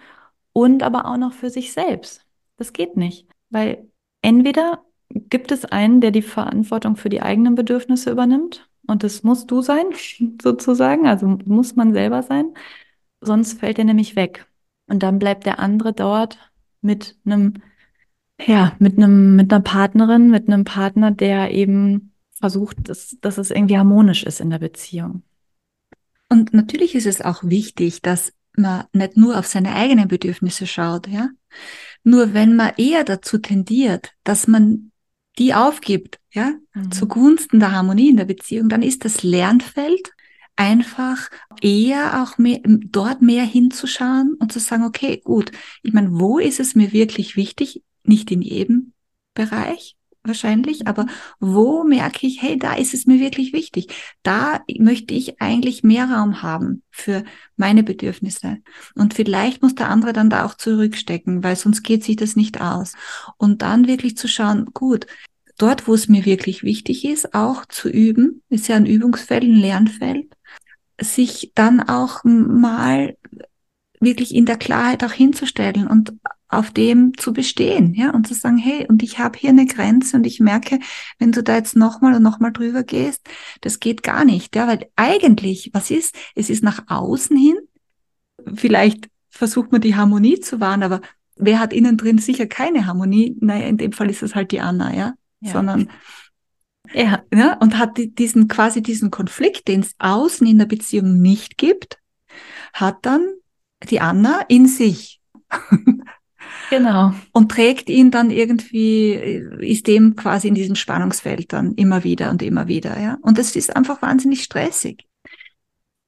und 0.54 0.84
aber 0.84 1.06
auch 1.06 1.18
noch 1.18 1.34
für 1.34 1.50
sich 1.50 1.74
selbst. 1.74 2.26
Das 2.58 2.74
geht 2.74 2.98
nicht, 2.98 3.28
weil 3.50 3.88
entweder 4.22 4.84
gibt 5.10 5.52
es 5.52 5.66
einen, 5.66 6.02
der 6.02 6.12
die 6.12 6.22
Verantwortung 6.22 6.96
für 6.96 7.10
die 7.10 7.22
eigenen 7.22 7.56
Bedürfnisse 7.56 8.12
übernimmt 8.12 8.68
und 8.88 9.04
das 9.04 9.24
musst 9.24 9.52
du 9.52 9.62
sein, 9.62 9.86
sozusagen, 10.42 11.08
also 11.08 11.28
muss 11.46 11.76
man 11.76 11.94
selber 11.94 12.24
sein, 12.24 12.54
sonst 13.22 13.60
fällt 13.60 13.80
er 13.80 13.86
nämlich 13.86 14.16
weg. 14.16 14.48
Und 14.88 15.04
dann 15.04 15.20
bleibt 15.20 15.46
der 15.46 15.60
andere 15.60 15.94
dort 15.94 16.40
mit 16.82 17.18
einem, 17.26 17.56
ja, 18.46 18.76
mit 18.80 18.98
einem, 18.98 19.36
mit 19.36 19.52
einer 19.52 19.62
Partnerin, 19.64 20.30
mit 20.32 20.48
einem 20.48 20.64
Partner, 20.64 21.12
der 21.12 21.52
eben 21.52 22.14
versucht, 22.32 22.90
dass, 22.90 23.18
dass 23.22 23.38
es 23.38 23.52
irgendwie 23.52 23.78
harmonisch 23.78 24.24
ist 24.24 24.40
in 24.40 24.50
der 24.50 24.60
Beziehung. 24.60 25.24
Und 26.30 26.54
natürlich 26.54 26.96
ist 26.96 27.06
es 27.06 27.22
auch 27.22 27.44
wichtig, 27.44 28.02
dass 28.02 28.34
man 28.56 28.86
nicht 28.94 29.18
nur 29.18 29.38
auf 29.38 29.48
seine 29.48 29.76
eigenen 29.76 30.08
Bedürfnisse 30.08 30.68
schaut, 30.68 31.08
ja. 31.08 31.30
Nur 32.04 32.34
wenn 32.34 32.56
man 32.56 32.74
eher 32.78 33.04
dazu 33.04 33.38
tendiert, 33.38 34.14
dass 34.24 34.48
man 34.48 34.92
die 35.38 35.54
aufgibt, 35.54 36.20
ja, 36.32 36.54
mhm. 36.74 36.92
zugunsten 36.92 37.60
der 37.60 37.72
Harmonie 37.72 38.10
in 38.10 38.18
der 38.18 38.26
Beziehung, 38.26 38.70
dann 38.70 38.82
ist 38.82 39.06
das 39.06 39.24
Lernfeld 39.24 40.12
einfach 40.56 41.30
eher 41.62 42.24
auch 42.24 42.38
mehr, 42.38 42.60
dort 42.66 43.22
mehr 43.22 43.44
hinzuschauen 43.44 44.36
und 44.40 44.52
zu 44.52 44.60
sagen, 44.60 44.84
okay, 44.84 45.22
gut, 45.24 45.52
ich 45.84 45.94
meine, 45.94 46.10
wo 46.12 46.40
ist 46.40 46.60
es 46.60 46.76
mir 46.76 46.92
wirklich 46.94 47.36
wichtig? 47.36 47.84
Nicht 48.04 48.32
in 48.32 48.42
jedem 48.42 48.94
Bereich, 49.34 49.97
wahrscheinlich, 50.28 50.88
aber 50.88 51.06
wo 51.40 51.84
merke 51.84 52.28
ich, 52.28 52.42
hey, 52.42 52.58
da 52.58 52.74
ist 52.74 52.94
es 52.94 53.06
mir 53.06 53.20
wirklich 53.20 53.54
wichtig. 53.54 53.88
Da 54.24 54.62
möchte 54.78 55.14
ich 55.14 55.42
eigentlich 55.42 55.84
mehr 55.84 56.10
Raum 56.10 56.42
haben 56.42 56.84
für 56.92 57.24
meine 57.56 57.84
Bedürfnisse. 57.84 58.58
Und 58.96 59.14
vielleicht 59.14 59.62
muss 59.62 59.76
der 59.76 59.90
andere 59.90 60.14
dann 60.14 60.30
da 60.30 60.46
auch 60.46 60.56
zurückstecken, 60.56 61.44
weil 61.44 61.56
sonst 61.56 61.84
geht 61.84 62.04
sich 62.04 62.16
das 62.16 62.36
nicht 62.36 62.62
aus. 62.62 62.94
Und 63.38 63.62
dann 63.62 63.88
wirklich 63.88 64.18
zu 64.18 64.28
schauen, 64.28 64.66
gut, 64.74 65.08
dort, 65.58 65.88
wo 65.88 65.94
es 65.94 66.08
mir 66.08 66.26
wirklich 66.26 66.64
wichtig 66.64 67.06
ist, 67.06 67.34
auch 67.34 67.66
zu 67.66 67.90
üben, 67.90 68.44
ist 68.50 68.68
ja 68.68 68.76
ein 68.76 68.86
Übungsfeld, 68.86 69.44
ein 69.44 69.56
Lernfeld, 69.56 70.34
sich 71.00 71.52
dann 71.56 71.82
auch 71.82 72.24
mal 72.24 73.18
wirklich 74.00 74.34
in 74.36 74.46
der 74.46 74.58
Klarheit 74.58 75.04
auch 75.04 75.12
hinzustellen 75.12 75.88
und 75.88 76.14
auf 76.50 76.72
dem 76.72 77.18
zu 77.18 77.34
bestehen, 77.34 77.94
ja, 77.94 78.12
und 78.12 78.28
zu 78.28 78.34
sagen, 78.34 78.58
hey, 78.58 78.86
und 78.88 79.04
ich 79.04 79.20
habe 79.20 79.38
hier 79.38 79.50
eine 79.50 79.66
Grenze 79.66 80.16
und 80.18 80.26
ich 80.26 80.40
merke, 80.40 80.80
wenn 81.20 81.32
du 81.32 81.44
da 81.44 81.56
jetzt 81.56 81.76
nochmal 81.76 82.16
und 82.16 82.24
nochmal 82.24 82.54
drüber 82.54 82.84
gehst, 82.84 83.28
das 83.62 83.80
geht 83.80 84.02
gar 84.02 84.24
nicht, 84.24 84.56
ja, 84.56 84.68
weil 84.68 84.90
eigentlich, 84.96 85.72
was 85.74 85.92
ist? 85.92 86.16
Es 86.36 86.50
ist 86.50 86.64
nach 86.64 86.84
außen 86.88 87.36
hin, 87.36 87.58
vielleicht 88.56 89.10
versucht 89.30 89.72
man 89.72 89.82
die 89.82 89.96
Harmonie 89.96 90.40
zu 90.40 90.60
wahren, 90.60 90.84
aber 90.84 91.02
wer 91.36 91.60
hat 91.60 91.74
innen 91.74 91.98
drin 91.98 92.18
sicher 92.18 92.48
keine 92.48 92.86
Harmonie? 92.86 93.36
Naja, 93.42 93.68
in 93.68 93.78
dem 93.78 93.92
Fall 93.92 94.10
ist 94.10 94.24
es 94.24 94.34
halt 94.34 94.52
die 94.52 94.62
Anna, 94.62 94.96
ja, 94.96 95.14
ja. 95.42 95.52
sondern 95.52 95.90
ja, 96.94 97.24
ja, 97.34 97.54
und 97.58 97.78
hat 97.78 97.98
diesen 97.98 98.48
quasi 98.48 98.82
diesen 98.82 99.12
Konflikt, 99.12 99.68
den 99.68 99.82
es 99.82 99.96
außen 100.00 100.48
in 100.48 100.58
der 100.58 100.66
Beziehung 100.66 101.22
nicht 101.22 101.58
gibt, 101.58 102.00
hat 102.74 103.06
dann 103.06 103.28
die 103.90 104.00
Anna 104.00 104.42
in 104.48 104.68
sich. 104.68 105.20
Genau. 106.70 107.14
Und 107.32 107.52
trägt 107.52 107.90
ihn 107.90 108.12
dann 108.12 108.30
irgendwie, 108.30 109.14
ist 109.60 109.88
dem 109.88 110.16
quasi 110.16 110.48
in 110.48 110.56
diesem 110.56 110.76
Spannungsfeld 110.76 111.54
dann 111.54 111.74
immer 111.76 112.04
wieder 112.04 112.30
und 112.30 112.42
immer 112.42 112.68
wieder, 112.68 113.00
ja. 113.00 113.18
Und 113.22 113.38
das 113.38 113.56
ist 113.56 113.76
einfach 113.76 114.02
wahnsinnig 114.02 114.44
stressig. 114.44 115.06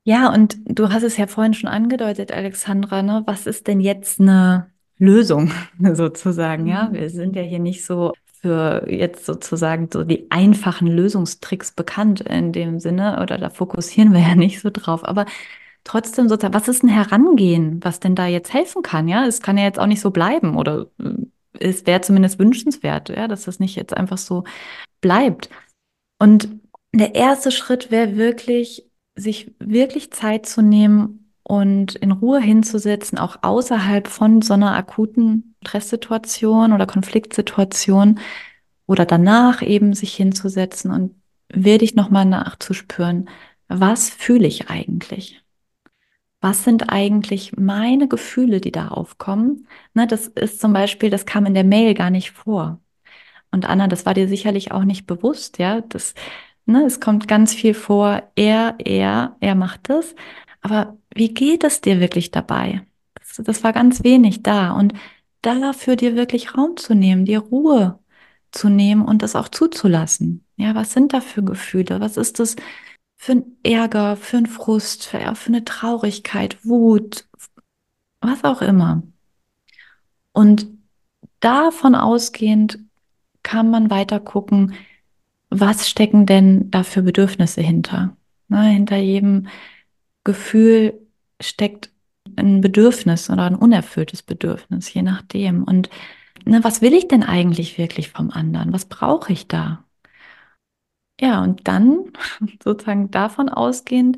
Ja, 0.04 0.34
und 0.34 0.58
du 0.66 0.90
hast 0.90 1.04
es 1.04 1.18
ja 1.18 1.28
vorhin 1.28 1.54
schon 1.54 1.70
angedeutet, 1.70 2.32
Alexandra, 2.32 3.02
ne? 3.04 3.24
Was 3.26 3.46
ist 3.46 3.68
denn 3.68 3.80
jetzt 3.80 4.20
eine 4.20 4.72
Lösung 4.98 5.52
sozusagen, 5.94 6.68
ja? 6.68 6.90
Mhm. 6.90 6.94
Wir 6.94 7.10
sind 7.10 7.36
ja 7.36 7.42
hier 7.42 7.60
nicht 7.60 7.86
so 7.86 8.14
für 8.42 8.86
jetzt 8.90 9.26
sozusagen 9.26 9.90
so 9.92 10.04
die 10.04 10.32
einfachen 10.32 10.88
Lösungstricks 10.88 11.74
bekannt 11.74 12.22
in 12.22 12.54
dem 12.54 12.80
Sinne 12.80 13.22
oder 13.22 13.38
da 13.38 13.50
fokussieren 13.50 14.14
wir 14.14 14.22
ja 14.22 14.36
nicht 14.36 14.62
so 14.62 14.70
drauf. 14.72 15.04
Aber 15.04 15.26
trotzdem 15.90 16.30
sozusagen, 16.30 16.54
was 16.54 16.68
ist 16.68 16.84
ein 16.84 16.90
Herangehen, 16.90 17.80
was 17.84 18.00
denn 18.00 18.14
da 18.14 18.28
jetzt 18.28 18.54
helfen 18.54 18.84
kann? 18.84 19.08
Ja, 19.08 19.26
es 19.26 19.42
kann 19.42 19.58
ja 19.58 19.64
jetzt 19.64 19.80
auch 19.80 19.88
nicht 19.88 20.02
so 20.02 20.12
bleiben 20.12 20.56
oder 20.56 20.88
äh, 21.00 21.14
es 21.60 21.88
wäre 21.88 22.02
zumindest 22.02 22.38
wünschenswert, 22.38 23.10
ja, 23.10 23.28
dass 23.28 23.46
das 23.46 23.60
nicht 23.60 23.76
jetzt 23.76 23.98
einfach 23.98 24.20
so 24.20 24.44
bleibt. 25.02 25.50
Und 26.20 26.50
der 26.94 27.16
erste 27.16 27.52
Schritt 27.52 27.90
wäre 27.90 28.18
wirklich, 28.18 28.86
sich 29.16 29.56
wirklich 29.60 30.12
Zeit 30.12 30.46
zu 30.46 30.62
nehmen 30.62 31.34
und 31.42 31.96
in 31.96 32.12
Ruhe 32.12 32.40
hinzusetzen, 32.40 33.18
auch 33.18 33.38
außerhalb 33.42 34.08
von 34.08 34.44
so 34.44 34.54
einer 34.54 34.76
akuten 34.76 35.56
Stresssituation 35.64 36.72
oder 36.72 36.86
Konfliktsituation 36.86 38.20
oder 38.86 39.06
danach 39.06 39.64
eben 39.64 39.94
sich 39.94 40.16
hinzusetzen 40.16 40.92
und 40.92 41.16
wirklich 41.52 41.96
nochmal 41.96 42.26
nachzuspüren, 42.26 43.28
was 43.68 44.10
fühle 44.12 44.48
ich 44.48 44.70
eigentlich? 44.70 45.44
Was 46.42 46.64
sind 46.64 46.90
eigentlich 46.90 47.58
meine 47.58 48.08
Gefühle, 48.08 48.62
die 48.62 48.72
da 48.72 48.90
aufkommen? 48.90 49.68
Ne, 49.94 50.08
das 50.08 50.28
ist 50.28 50.62
zum 50.62 50.74
Beispiel, 50.74 51.10
das 51.10 51.26
kam 51.26 51.46
in 51.46 51.54
der 51.54 51.64
Mail 51.64 51.94
gar 51.94 52.10
nicht 52.10 52.32
vor. 52.32 52.80
Und 53.52 53.68
Anna, 53.68 53.88
das 53.88 54.06
war 54.06 54.14
dir 54.14 54.28
sicherlich 54.28 54.72
auch 54.72 54.84
nicht 54.84 55.08
bewusst, 55.08 55.60
ja. 55.60 55.82
Das, 55.82 56.14
ne, 56.66 56.84
es 56.86 57.00
kommt 57.00 57.28
ganz 57.28 57.54
viel 57.54 57.74
vor, 57.74 58.24
er, 58.36 58.76
er, 58.80 59.36
er 59.40 59.56
macht 59.56 59.90
das. 59.90 60.16
Aber 60.62 60.98
wie 61.14 61.34
geht 61.34 61.64
es 61.64 61.82
dir 61.82 62.00
wirklich 62.00 62.32
dabei? 62.32 62.86
das 63.38 63.64
war 63.64 63.74
ganz 63.74 64.04
wenig 64.04 64.44
da. 64.44 64.72
Und 64.72 64.94
dafür 65.42 65.96
dir 65.96 66.16
wirklich 66.16 66.56
Raum 66.58 66.78
zu 66.78 66.94
nehmen, 66.94 67.26
dir 67.26 67.40
Ruhe 67.40 68.00
zu 68.52 68.70
nehmen 68.70 69.04
und 69.04 69.22
das 69.22 69.36
auch 69.36 69.50
zuzulassen. 69.50 70.46
Ja, 70.58 70.76
was 70.76 70.94
sind 70.94 71.14
da 71.14 71.22
für 71.22 71.44
Gefühle? 71.44 72.00
Was 72.02 72.18
ist 72.18 72.40
das 72.40 72.56
für 73.22 73.34
ein 73.34 73.58
Ärger, 73.64 74.16
für 74.16 74.38
ein 74.38 74.46
Frust, 74.46 75.06
für, 75.06 75.20
eine 75.20 75.66
Traurigkeit, 75.66 76.66
Wut, 76.66 77.26
was 78.22 78.46
auch 78.46 78.62
immer. 78.62 79.04
Und 80.32 80.68
davon 81.42 81.96
ausgehend 81.96 82.80
kann 83.44 83.70
man 83.70 83.90
weiter 83.90 84.22
gucken, 84.22 84.74
was 85.50 85.90
stecken 85.90 86.26
denn 86.28 86.72
da 86.72 86.84
für 86.84 87.02
Bedürfnisse 87.02 87.62
hinter? 87.62 88.16
Na, 88.48 88.64
hinter 88.64 88.96
jedem 88.96 89.48
Gefühl 90.24 90.94
steckt 91.42 91.92
ein 92.38 92.62
Bedürfnis 92.62 93.30
oder 93.30 93.44
ein 93.44 93.56
unerfülltes 93.56 94.24
Bedürfnis, 94.24 94.94
je 94.94 95.02
nachdem. 95.02 95.66
Und 95.66 95.90
ne, 96.46 96.64
was 96.64 96.82
will 96.82 96.94
ich 96.94 97.10
denn 97.10 97.24
eigentlich 97.24 97.78
wirklich 97.78 98.10
vom 98.10 98.32
anderen? 98.32 98.72
Was 98.72 98.86
brauche 98.86 99.34
ich 99.34 99.50
da? 99.50 99.84
Ja, 101.20 101.44
und 101.44 101.68
dann 101.68 102.12
sozusagen 102.64 103.12
davon 103.12 103.50
ausgehend 103.50 104.18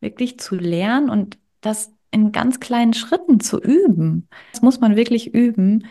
wirklich 0.00 0.38
zu 0.38 0.54
lernen 0.56 1.08
und 1.08 1.38
das 1.60 1.92
in 2.10 2.30
ganz 2.30 2.60
kleinen 2.60 2.94
Schritten 2.94 3.40
zu 3.40 3.60
üben. 3.60 4.28
Das 4.52 4.62
muss 4.62 4.80
man 4.80 4.96
wirklich 4.96 5.34
üben, 5.34 5.86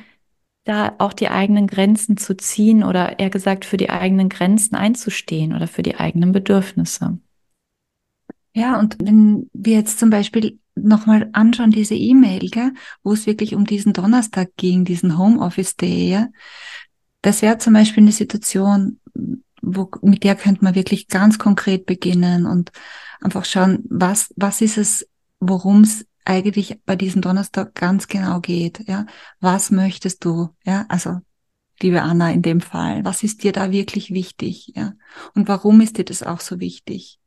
da 0.64 0.96
auch 1.00 1.12
die 1.12 1.28
eigenen 1.28 1.68
Grenzen 1.68 2.16
zu 2.16 2.38
ziehen 2.38 2.84
oder 2.84 3.20
eher 3.20 3.30
gesagt 3.30 3.66
für 3.66 3.76
die 3.76 3.90
eigenen 3.90 4.30
Grenzen 4.30 4.76
einzustehen 4.76 5.54
oder 5.54 5.68
für 5.68 5.84
die 5.84 5.96
eigenen 5.96 6.32
Bedürfnisse. 6.32 7.18
Ja, 8.56 8.80
und 8.80 8.98
wenn 9.02 9.50
wir 9.52 9.74
jetzt 9.76 10.00
zum 10.00 10.10
Beispiel 10.10 10.60
nochmal 10.76 11.30
anschauen, 11.34 11.72
diese 11.72 11.96
E-Mail, 11.96 12.50
wo 13.04 13.14
es 13.14 13.26
wirklich 13.26 13.56
um 13.56 13.66
diesen 13.66 13.94
Donnerstag 13.94 14.56
ging, 14.56 14.86
diesen 14.86 15.18
Homeoffice 15.18 15.76
Day, 15.76 16.10
ja, 16.10 16.28
das 17.22 17.42
wäre 17.42 17.58
zum 17.58 17.74
Beispiel 17.74 18.04
eine 18.04 18.12
Situation, 18.12 19.00
wo, 19.64 19.90
mit 20.02 20.24
der 20.24 20.36
könnte 20.36 20.64
man 20.64 20.76
wirklich 20.76 21.08
ganz 21.08 21.40
konkret 21.40 21.86
beginnen 21.86 22.46
und 22.46 22.72
einfach 23.22 23.46
schauen, 23.46 23.84
was, 23.90 24.34
was 24.36 24.62
ist 24.62 24.78
es, 24.78 25.08
worum 25.40 25.82
es 25.82 26.06
eigentlich 26.26 26.80
bei 26.86 26.96
diesem 26.96 27.22
Donnerstag 27.22 27.74
ganz 27.74 28.08
genau 28.08 28.40
geht. 28.40 28.88
Ja, 28.88 29.06
was 29.40 29.72
möchtest 29.72 30.24
du? 30.26 30.50
Ja, 30.66 30.86
also 30.90 31.20
liebe 31.82 32.02
Anna 32.02 32.32
in 32.32 32.42
dem 32.42 32.62
Fall, 32.62 33.04
was 33.04 33.24
ist 33.24 33.44
dir 33.44 33.52
da 33.52 33.72
wirklich 33.72 34.12
wichtig? 34.12 34.74
Ja, 34.76 34.94
und 35.34 35.48
warum 35.48 35.82
ist 35.82 35.98
dir 35.98 36.06
das 36.06 36.24
auch 36.24 36.40
so 36.40 36.60
wichtig? 36.60 37.20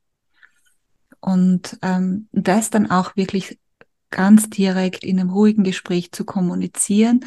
Und 1.20 1.78
ähm, 1.82 2.28
das 2.32 2.70
dann 2.70 2.90
auch 2.90 3.16
wirklich 3.16 3.58
ganz 4.10 4.48
direkt 4.48 5.04
in 5.04 5.18
einem 5.18 5.30
ruhigen 5.30 5.64
Gespräch 5.64 6.12
zu 6.12 6.24
kommunizieren, 6.24 7.24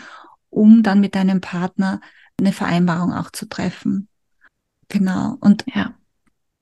um 0.50 0.84
dann 0.84 1.02
mit 1.02 1.16
deinem 1.16 1.42
Partner 1.42 2.00
eine 2.40 2.54
Vereinbarung 2.54 3.14
auch 3.14 3.32
zu 3.32 3.48
treffen. 3.48 4.08
Genau. 4.90 5.38
Und 5.40 5.66
ja. 5.74 5.96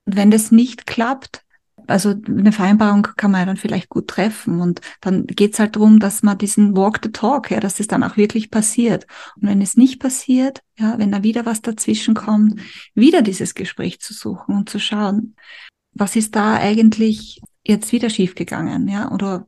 wenn 0.06 0.32
das 0.32 0.52
nicht 0.52 0.86
klappt, 0.86 1.44
also 1.88 2.14
eine 2.28 2.52
Vereinbarung 2.52 3.08
kann 3.16 3.32
man 3.32 3.42
ja 3.42 3.46
dann 3.46 3.58
vielleicht 3.58 3.90
gut 3.90 4.10
treffen 4.10 4.60
und 4.60 4.82
dann 5.00 5.26
geht's 5.26 5.58
halt 5.58 5.76
darum, 5.76 6.00
dass 6.00 6.22
man 6.22 6.38
diesen 6.38 6.76
Walk 6.76 7.00
the 7.02 7.12
Talk, 7.12 7.50
ja, 7.50 7.60
dass 7.60 7.76
das 7.76 7.88
dann 7.88 8.04
auch 8.04 8.18
wirklich 8.18 8.52
passiert. 8.52 9.08
Und 9.38 9.48
wenn 9.48 9.62
es 9.62 9.78
nicht 9.78 10.00
passiert, 10.00 10.62
ja, 10.78 11.00
wenn 11.00 11.12
da 11.12 11.24
wieder 11.24 11.46
was 11.46 11.62
dazwischen 11.62 12.14
kommt, 12.14 12.60
wieder 12.94 13.22
dieses 13.22 13.56
Gespräch 13.56 14.00
zu 14.02 14.14
suchen 14.14 14.56
und 14.56 14.70
zu 14.70 14.80
schauen, 14.80 15.36
was 15.94 16.16
ist 16.16 16.36
da 16.36 16.56
eigentlich 16.56 17.42
jetzt 17.64 17.92
wieder 17.92 18.10
schiefgegangen, 18.10 18.88
ja, 18.88 19.12
oder 19.12 19.48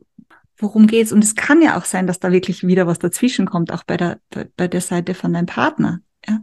worum 0.56 0.86
geht's? 0.86 1.12
Und 1.12 1.22
es 1.22 1.34
kann 1.34 1.62
ja 1.62 1.78
auch 1.78 1.84
sein, 1.84 2.06
dass 2.06 2.20
da 2.20 2.32
wirklich 2.32 2.66
wieder 2.66 2.86
was 2.86 2.98
dazwischen 2.98 3.46
kommt, 3.46 3.70
auch 3.70 3.84
bei 3.84 3.96
der, 3.96 4.18
bei, 4.30 4.48
bei 4.56 4.66
der 4.66 4.80
Seite 4.80 5.14
von 5.14 5.32
deinem 5.32 5.46
Partner, 5.46 6.00
ja. 6.26 6.40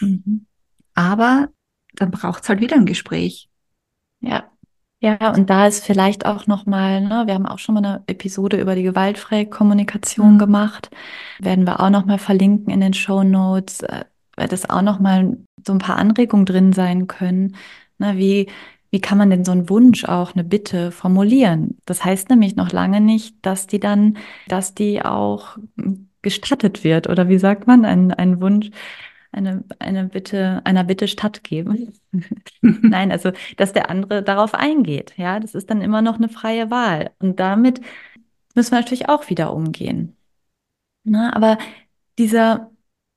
Mhm. 0.00 0.46
Aber 0.94 1.48
dann 1.96 2.10
braucht's 2.10 2.48
halt 2.48 2.60
wieder 2.60 2.76
ein 2.76 2.86
Gespräch. 2.86 3.48
Ja, 4.20 4.44
ja, 5.04 5.34
und 5.34 5.50
da 5.50 5.66
ist 5.66 5.84
vielleicht 5.84 6.24
auch 6.24 6.46
nochmal, 6.46 7.02
ne, 7.02 7.24
wir 7.26 7.34
haben 7.34 7.44
auch 7.44 7.58
schon 7.58 7.74
mal 7.74 7.84
eine 7.84 8.02
Episode 8.06 8.58
über 8.58 8.74
die 8.74 8.84
gewaltfreie 8.84 9.44
Kommunikation 9.44 10.34
mhm. 10.34 10.38
gemacht. 10.38 10.88
Werden 11.38 11.66
wir 11.66 11.80
auch 11.80 11.90
nochmal 11.90 12.16
verlinken 12.18 12.72
in 12.72 12.80
den 12.80 12.94
Show 12.94 13.22
Notes, 13.22 13.82
äh, 13.82 14.06
weil 14.34 14.48
das 14.48 14.70
auch 14.70 14.80
nochmal 14.80 15.36
so 15.66 15.74
ein 15.74 15.78
paar 15.78 15.96
Anregungen 15.96 16.46
drin 16.46 16.72
sein 16.72 17.06
können. 17.06 17.54
Ne, 17.98 18.16
wie, 18.16 18.48
wie 18.90 19.00
kann 19.02 19.18
man 19.18 19.28
denn 19.28 19.44
so 19.44 19.52
einen 19.52 19.68
Wunsch 19.68 20.06
auch, 20.06 20.32
eine 20.32 20.42
Bitte 20.42 20.90
formulieren? 20.90 21.76
Das 21.84 22.02
heißt 22.02 22.30
nämlich 22.30 22.56
noch 22.56 22.72
lange 22.72 23.02
nicht, 23.02 23.36
dass 23.42 23.66
die 23.66 23.80
dann, 23.80 24.16
dass 24.48 24.74
die 24.74 25.04
auch 25.04 25.58
gestattet 26.22 26.82
wird. 26.82 27.10
Oder 27.10 27.28
wie 27.28 27.38
sagt 27.38 27.66
man, 27.66 27.84
ein, 27.84 28.10
ein 28.10 28.40
Wunsch, 28.40 28.70
eine, 29.34 29.64
eine 29.78 30.04
Bitte, 30.04 30.62
einer 30.64 30.84
Bitte 30.84 31.08
stattgeben. 31.08 31.92
Nein, 32.60 33.12
also, 33.12 33.32
dass 33.56 33.72
der 33.72 33.90
andere 33.90 34.22
darauf 34.22 34.54
eingeht. 34.54 35.14
Ja, 35.16 35.40
das 35.40 35.54
ist 35.54 35.70
dann 35.70 35.82
immer 35.82 36.02
noch 36.02 36.16
eine 36.16 36.28
freie 36.28 36.70
Wahl. 36.70 37.10
Und 37.18 37.40
damit 37.40 37.80
müssen 38.54 38.72
wir 38.72 38.80
natürlich 38.80 39.08
auch 39.08 39.28
wieder 39.30 39.52
umgehen. 39.52 40.16
Na, 41.04 41.34
aber 41.34 41.58
dieser 42.18 42.70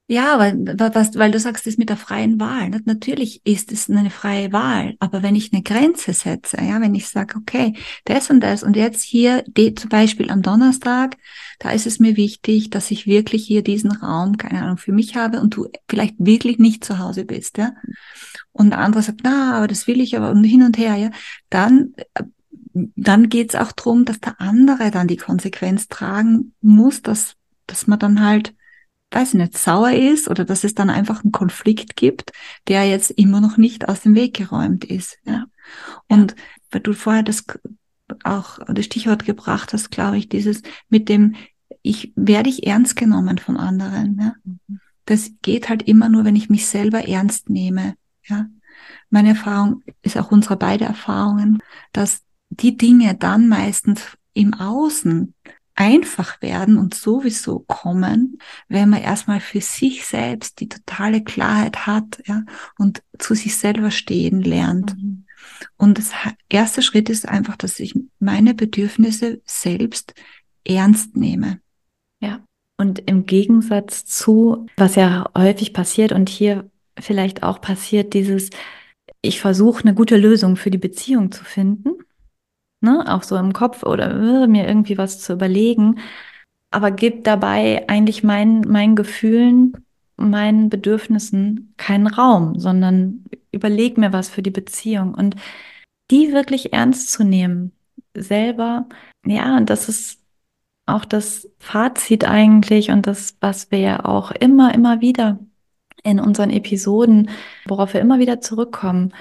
ja, 0.10 0.40
weil, 0.40 0.56
was, 0.78 1.16
weil 1.16 1.32
du 1.32 1.40
sagst, 1.40 1.68
das 1.68 1.78
mit 1.78 1.90
der 1.90 1.98
freien 1.98 2.40
Wahl. 2.40 2.70
Natürlich 2.86 3.42
ist 3.46 3.74
es 3.74 3.90
eine 3.90 4.10
freie 4.10 4.54
Wahl, 4.54 4.96
aber 5.00 5.22
wenn 5.22 5.36
ich 5.36 5.52
eine 5.52 5.64
Grenze 5.64 6.14
setze, 6.14 6.58
ja, 6.62 6.80
wenn 6.80 6.96
ich 6.96 7.10
sage, 7.10 7.38
okay, 7.38 7.74
das 8.06 8.30
und 8.30 8.40
das 8.40 8.64
und 8.64 8.78
jetzt 8.78 9.04
hier, 9.04 9.44
die, 9.48 9.76
zum 9.76 9.90
Beispiel 9.90 10.32
am 10.32 10.42
Donnerstag, 10.42 11.18
da 11.60 11.72
ist 11.72 11.86
es 11.86 12.00
mir 12.00 12.16
wichtig, 12.16 12.70
dass 12.70 12.90
ich 12.90 13.06
wirklich 13.06 13.46
hier 13.46 13.64
diesen 13.64 13.92
Raum, 13.92 14.38
keine 14.38 14.64
Ahnung, 14.64 14.78
für 14.78 14.94
mich 14.94 15.18
habe 15.18 15.42
und 15.42 15.56
du 15.58 15.68
vielleicht 15.90 16.16
wirklich 16.18 16.58
nicht 16.58 16.86
zu 16.86 17.00
Hause 17.00 17.26
bist, 17.26 17.58
ja. 17.58 17.74
Und 18.54 18.70
der 18.72 18.80
andere 18.80 19.04
sagt, 19.04 19.22
na, 19.24 19.58
aber 19.58 19.68
das 19.68 19.88
will 19.88 20.00
ich 20.00 20.16
aber 20.16 20.32
und 20.32 20.44
hin 20.46 20.64
und 20.64 20.78
her, 20.78 20.96
ja, 20.96 21.12
dann 21.50 21.94
dann 22.96 23.30
geht's 23.30 23.56
auch 23.56 23.72
drum, 23.72 24.06
dass 24.06 24.20
der 24.20 24.40
andere 24.40 24.92
dann 24.92 25.08
die 25.08 25.18
Konsequenz 25.18 25.88
tragen 25.88 26.54
muss, 26.62 27.02
dass, 27.02 27.36
dass 27.66 27.88
man 27.88 28.00
dann 28.00 28.24
halt 28.24 28.54
weiß 29.12 29.30
ich 29.30 29.40
nicht, 29.40 29.58
sauer 29.58 29.92
ist 29.92 30.30
oder 30.30 30.44
dass 30.44 30.64
es 30.64 30.76
dann 30.76 30.90
einfach 30.90 31.24
einen 31.24 31.32
Konflikt 31.32 31.96
gibt, 31.96 32.32
der 32.68 32.88
jetzt 32.88 33.12
immer 33.12 33.42
noch 33.42 33.58
nicht 33.58 33.88
aus 33.88 34.02
dem 34.02 34.16
Weg 34.16 34.36
geräumt 34.36 34.84
ist. 34.86 35.18
Ja. 35.24 35.46
Und 36.08 36.32
ja. 36.32 36.38
weil 36.72 36.82
du 36.82 36.94
vorher 36.94 37.24
das 37.24 37.46
auch 38.24 38.60
das 38.68 38.86
Stichwort 38.86 39.26
gebracht 39.26 39.74
hast, 39.74 39.92
glaube 39.92 40.18
ich, 40.18 40.30
dieses 40.30 40.62
mit 40.90 41.10
dem, 41.10 41.36
ich 41.82 42.14
werde 42.16 42.50
ich 42.50 42.68
ernst 42.68 42.96
genommen 42.96 43.38
von 43.38 43.58
anderen. 43.58 44.18
Ja. 44.20 44.34
Mhm. 44.44 44.80
Das 45.06 45.32
geht 45.42 45.70
halt 45.70 45.84
immer 45.84 46.10
nur, 46.10 46.26
wenn 46.26 46.36
ich 46.36 46.50
mich 46.50 46.66
selber 46.66 47.08
ernst 47.08 47.50
nehme. 47.50 47.96
Ja. 48.26 48.48
Meine 49.10 49.30
Erfahrung 49.30 49.84
ist 50.02 50.18
auch 50.18 50.32
unsere 50.32 50.58
beide 50.58 50.86
Erfahrungen, 50.86 51.60
dass 51.94 52.22
die 52.50 52.78
Dinge 52.78 53.16
dann 53.16 53.48
meistens 53.48 54.18
im 54.34 54.54
Außen 54.54 55.34
einfach 55.78 56.42
werden 56.42 56.78
und 56.78 56.96
sowieso 56.96 57.60
kommen, 57.60 58.40
wenn 58.68 58.90
man 58.90 59.02
erstmal 59.02 59.40
für 59.40 59.62
sich 59.62 60.06
selbst 60.06 60.60
die 60.60 60.68
totale 60.68 61.24
Klarheit 61.24 61.86
hat, 61.86 62.22
ja, 62.26 62.44
und 62.78 63.04
zu 63.20 63.36
sich 63.36 63.56
selber 63.56 63.92
stehen 63.92 64.42
lernt. 64.42 64.98
Mhm. 64.98 65.26
Und 65.78 66.00
das 66.00 66.12
erste 66.50 66.82
Schritt 66.82 67.10
ist 67.10 67.28
einfach, 67.28 67.56
dass 67.56 67.80
ich 67.80 67.94
meine 68.20 68.56
Bedürfnisse 68.56 69.40
selbst 69.46 70.16
ernst 70.66 71.16
nehme. 71.16 71.62
Ja. 72.20 72.44
Und 72.80 73.00
im 73.08 73.26
Gegensatz 73.28 74.06
zu, 74.06 74.66
was 74.78 74.96
ja 74.96 75.30
häufig 75.38 75.74
passiert 75.74 76.12
und 76.12 76.28
hier 76.28 76.70
vielleicht 77.00 77.44
auch 77.44 77.62
passiert, 77.62 78.14
dieses, 78.14 78.50
ich 79.22 79.40
versuche 79.40 79.84
eine 79.84 79.94
gute 79.94 80.18
Lösung 80.18 80.56
für 80.56 80.72
die 80.72 80.78
Beziehung 80.80 81.32
zu 81.32 81.44
finden 81.44 81.92
ne, 82.82 83.06
auch 83.08 83.24
so 83.24 83.36
im 83.38 83.54
Kopf 83.54 83.84
oder 83.84 84.12
äh, 84.12 84.48
mir 84.48 84.68
irgendwie 84.68 84.98
was 84.98 85.20
zu 85.20 85.34
überlegen, 85.34 86.00
aber 86.72 86.92
gib 86.92 87.24
dabei 87.24 87.88
eigentlich 87.88 88.24
meinen, 88.24 88.62
meinen 88.62 88.96
Gefühlen, 88.96 89.74
meinen 90.18 90.70
Bedürfnissen 90.70 91.74
keinen 91.78 92.08
Raum, 92.08 92.60
sondern 92.60 93.26
überleg 93.52 93.98
mir 93.98 94.14
was 94.14 94.30
für 94.30 94.42
die 94.42 94.52
Beziehung. 94.52 95.14
Und 95.14 95.36
die 96.12 96.34
wirklich 96.34 96.74
ernst 96.74 97.12
zu 97.12 97.24
nehmen, 97.24 97.72
selber, 98.16 98.88
ja, 99.26 99.58
und 99.58 99.70
das 99.70 99.90
ist 99.90 100.22
auch 100.86 101.06
das 101.06 101.50
Fazit 101.60 102.26
eigentlich 102.26 102.92
und 102.92 103.08
das, 103.08 103.38
was 103.42 103.72
wir 103.72 103.80
ja 103.80 104.06
auch 104.06 104.32
immer, 104.32 104.74
immer 104.74 105.02
wieder 105.02 105.40
in 106.04 106.20
unseren 106.20 106.50
Episoden, 106.50 107.30
worauf 107.68 107.94
wir 107.94 108.02
immer 108.02 108.20
wieder 108.20 108.40
zurückkommen, 108.42 109.14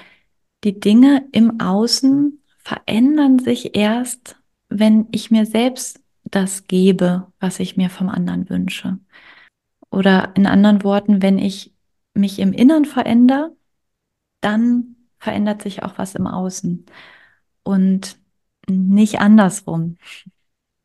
die 0.63 0.79
Dinge 0.79 1.27
im 1.33 1.59
Außen 1.59 2.41
verändern 2.67 3.39
sich 3.39 3.77
erst, 3.77 4.35
wenn 4.67 5.07
ich 5.11 5.31
mir 5.31 5.45
selbst 5.45 6.01
das 6.25 6.67
gebe, 6.67 7.31
was 7.39 7.61
ich 7.61 7.77
mir 7.77 7.89
vom 7.89 8.09
anderen 8.09 8.49
wünsche. 8.49 8.99
Oder 9.89 10.33
in 10.35 10.45
anderen 10.45 10.83
Worten, 10.83 11.21
wenn 11.21 11.37
ich 11.37 11.73
mich 12.13 12.39
im 12.39 12.51
Innern 12.51 12.83
verändere, 12.83 13.55
dann 14.41 14.97
verändert 15.17 15.61
sich 15.61 15.83
auch 15.83 15.97
was 15.97 16.13
im 16.13 16.27
Außen 16.27 16.85
und 17.63 18.17
nicht 18.67 19.21
andersrum. 19.21 19.95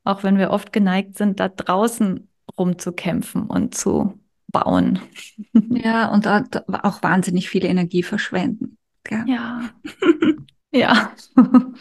auch 0.04 0.22
wenn 0.22 0.38
wir 0.38 0.52
oft 0.52 0.72
geneigt 0.72 1.18
sind, 1.18 1.40
da 1.40 1.48
draußen 1.48 2.28
rumzukämpfen 2.56 3.48
und 3.48 3.74
zu 3.74 4.20
bauen. 4.52 5.00
Ja, 5.52 6.12
und 6.12 6.28
auch 6.28 7.02
wahnsinnig 7.02 7.50
viel 7.50 7.64
Energie 7.64 8.04
verschwenden. 8.04 8.78
Gell? 9.02 9.24
Ja. 9.26 9.70
ja. 10.72 11.12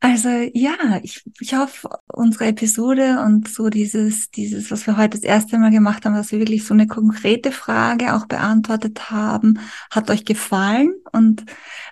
Also 0.00 0.28
ja, 0.54 1.00
ich, 1.02 1.24
ich 1.40 1.54
hoffe, 1.54 1.88
unsere 2.06 2.46
Episode 2.46 3.20
und 3.24 3.48
so 3.48 3.68
dieses, 3.68 4.30
dieses, 4.30 4.70
was 4.70 4.86
wir 4.86 4.96
heute 4.96 5.18
das 5.18 5.24
erste 5.24 5.58
Mal 5.58 5.72
gemacht 5.72 6.04
haben, 6.04 6.14
dass 6.14 6.30
wir 6.30 6.38
wirklich 6.38 6.64
so 6.64 6.72
eine 6.72 6.86
konkrete 6.86 7.50
Frage 7.50 8.14
auch 8.14 8.26
beantwortet 8.26 9.10
haben, 9.10 9.58
hat 9.90 10.08
euch 10.08 10.24
gefallen. 10.24 10.94
Und 11.10 11.44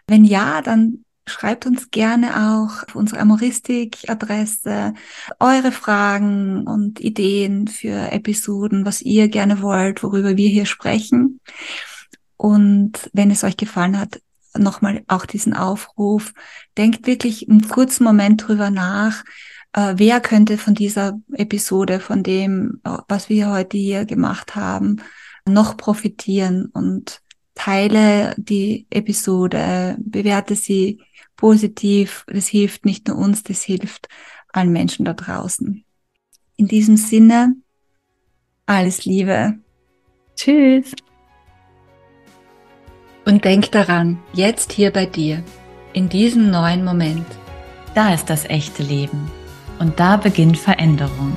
wenn 0.07 0.25
ja, 0.25 0.63
dann 0.63 1.05
schreibt 1.29 1.67
uns 1.67 1.91
gerne 1.91 2.53
auch 2.55 2.85
auf 2.85 2.95
unsere 2.95 3.21
Amoristik-Adresse 3.21 4.95
eure 5.41 5.73
Fragen 5.73 6.65
und 6.69 7.01
Ideen 7.01 7.67
für 7.67 8.13
Episoden, 8.13 8.87
was 8.87 9.03
ihr 9.03 9.29
gerne 9.29 9.63
wollt, 9.63 10.05
worüber 10.05 10.37
wir 10.37 10.49
hier 10.49 10.67
sprechen. 10.67 11.41
Und 12.37 13.11
wenn 13.13 13.33
es 13.33 13.43
euch 13.43 13.57
gefallen 13.57 13.99
hat, 13.99 14.21
nochmal 14.59 15.03
auch 15.09 15.27
diesen 15.27 15.55
Aufruf. 15.55 16.33
Denkt 16.77 17.07
wirklich 17.07 17.49
einen 17.49 17.69
kurzen 17.69 18.05
Moment 18.05 18.47
drüber 18.47 18.71
nach. 18.71 19.25
Äh, 19.73 19.95
wer 19.97 20.21
könnte 20.21 20.59
von 20.59 20.75
dieser 20.75 21.19
Episode, 21.33 22.01
von 22.01 22.23
dem, 22.23 22.81
äh, 22.85 22.99
was 23.09 23.29
wir 23.29 23.51
heute 23.51 23.77
hier 23.77 24.05
gemacht 24.05 24.57
haben, 24.57 25.03
noch 25.47 25.77
profitieren 25.77 26.67
und 26.67 27.21
teile 27.55 28.35
die 28.37 28.87
Episode, 28.91 29.97
bewerte 29.99 30.57
sie 30.57 31.01
positiv. 31.37 32.25
Das 32.27 32.47
hilft 32.47 32.85
nicht 32.85 33.09
nur 33.09 33.17
uns, 33.17 33.43
das 33.43 33.63
hilft 33.63 34.09
allen 34.53 34.73
Menschen 34.73 35.05
da 35.05 35.15
draußen. 35.15 35.85
In 36.57 36.69
diesem 36.69 36.97
Sinne, 36.97 37.57
alles 38.67 39.05
Liebe. 39.05 39.59
Tschüss. 40.35 40.93
Und 43.27 43.45
denk 43.45 43.73
daran, 43.73 44.19
jetzt 44.33 44.71
hier 44.71 44.93
bei 44.93 45.05
dir, 45.05 45.43
in 45.93 46.09
diesem 46.09 46.49
neuen 46.49 46.85
Moment. 46.85 47.27
Da 47.93 48.15
ist 48.15 48.31
das 48.31 48.45
echte 48.45 48.85
Leben. 48.85 49.29
Und 49.81 49.99
da 49.99 50.17
beginnt 50.17 50.57
Veränderung. 50.57 51.37